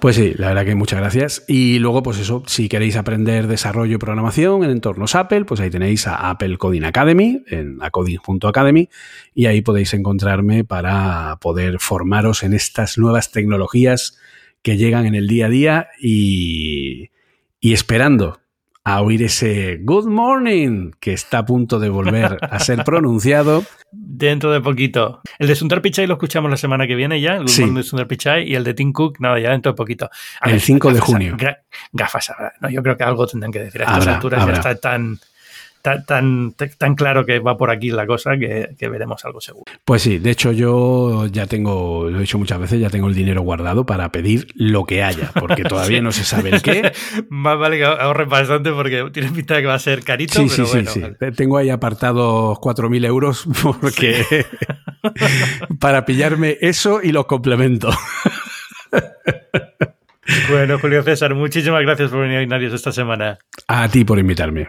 [0.01, 1.45] Pues sí, la verdad que muchas gracias.
[1.47, 5.71] Y luego, pues eso, si queréis aprender desarrollo y programación en entornos Apple, pues ahí
[5.71, 8.89] tenéis a Apple Coding Academy, en acoding.academy,
[9.35, 14.19] y ahí podéis encontrarme para poder formaros en estas nuevas tecnologías
[14.63, 17.11] que llegan en el día a día y,
[17.61, 18.41] y esperando
[18.85, 23.65] a oír ese Good Morning que está a punto de volver a ser pronunciado.
[23.93, 25.21] Dentro de poquito.
[25.39, 27.83] El de Sundar Pichai lo escuchamos la semana que viene ya, el Good Morning de
[27.83, 30.11] Sundar Pichai, y el de Tim Cook, nada, ya dentro de poquito.
[30.45, 31.37] el 5 de junio.
[31.93, 33.83] Gafas, no, yo creo que algo tendrán que decir.
[33.83, 35.19] A estas alturas ya está tan
[35.83, 39.65] tan, tan, claro que va por aquí la cosa que, veremos algo seguro.
[39.85, 43.15] Pues sí, de hecho yo ya tengo, lo he dicho muchas veces, ya tengo el
[43.15, 46.93] dinero guardado para pedir lo que haya, porque todavía no se sabe el qué.
[47.29, 50.35] Más vale que ahorre bastante porque tiene pinta de que va a ser carito.
[50.35, 51.33] Sí, pero sí, bueno, sí, sí.
[51.37, 53.47] Tengo ahí apartados 4.000 euros
[53.81, 54.47] porque
[55.81, 57.97] para pillarme eso y los complementos.
[60.49, 63.39] Bueno, Julio César, muchísimas gracias por venir a Inarios esta semana.
[63.67, 64.69] A ti por invitarme.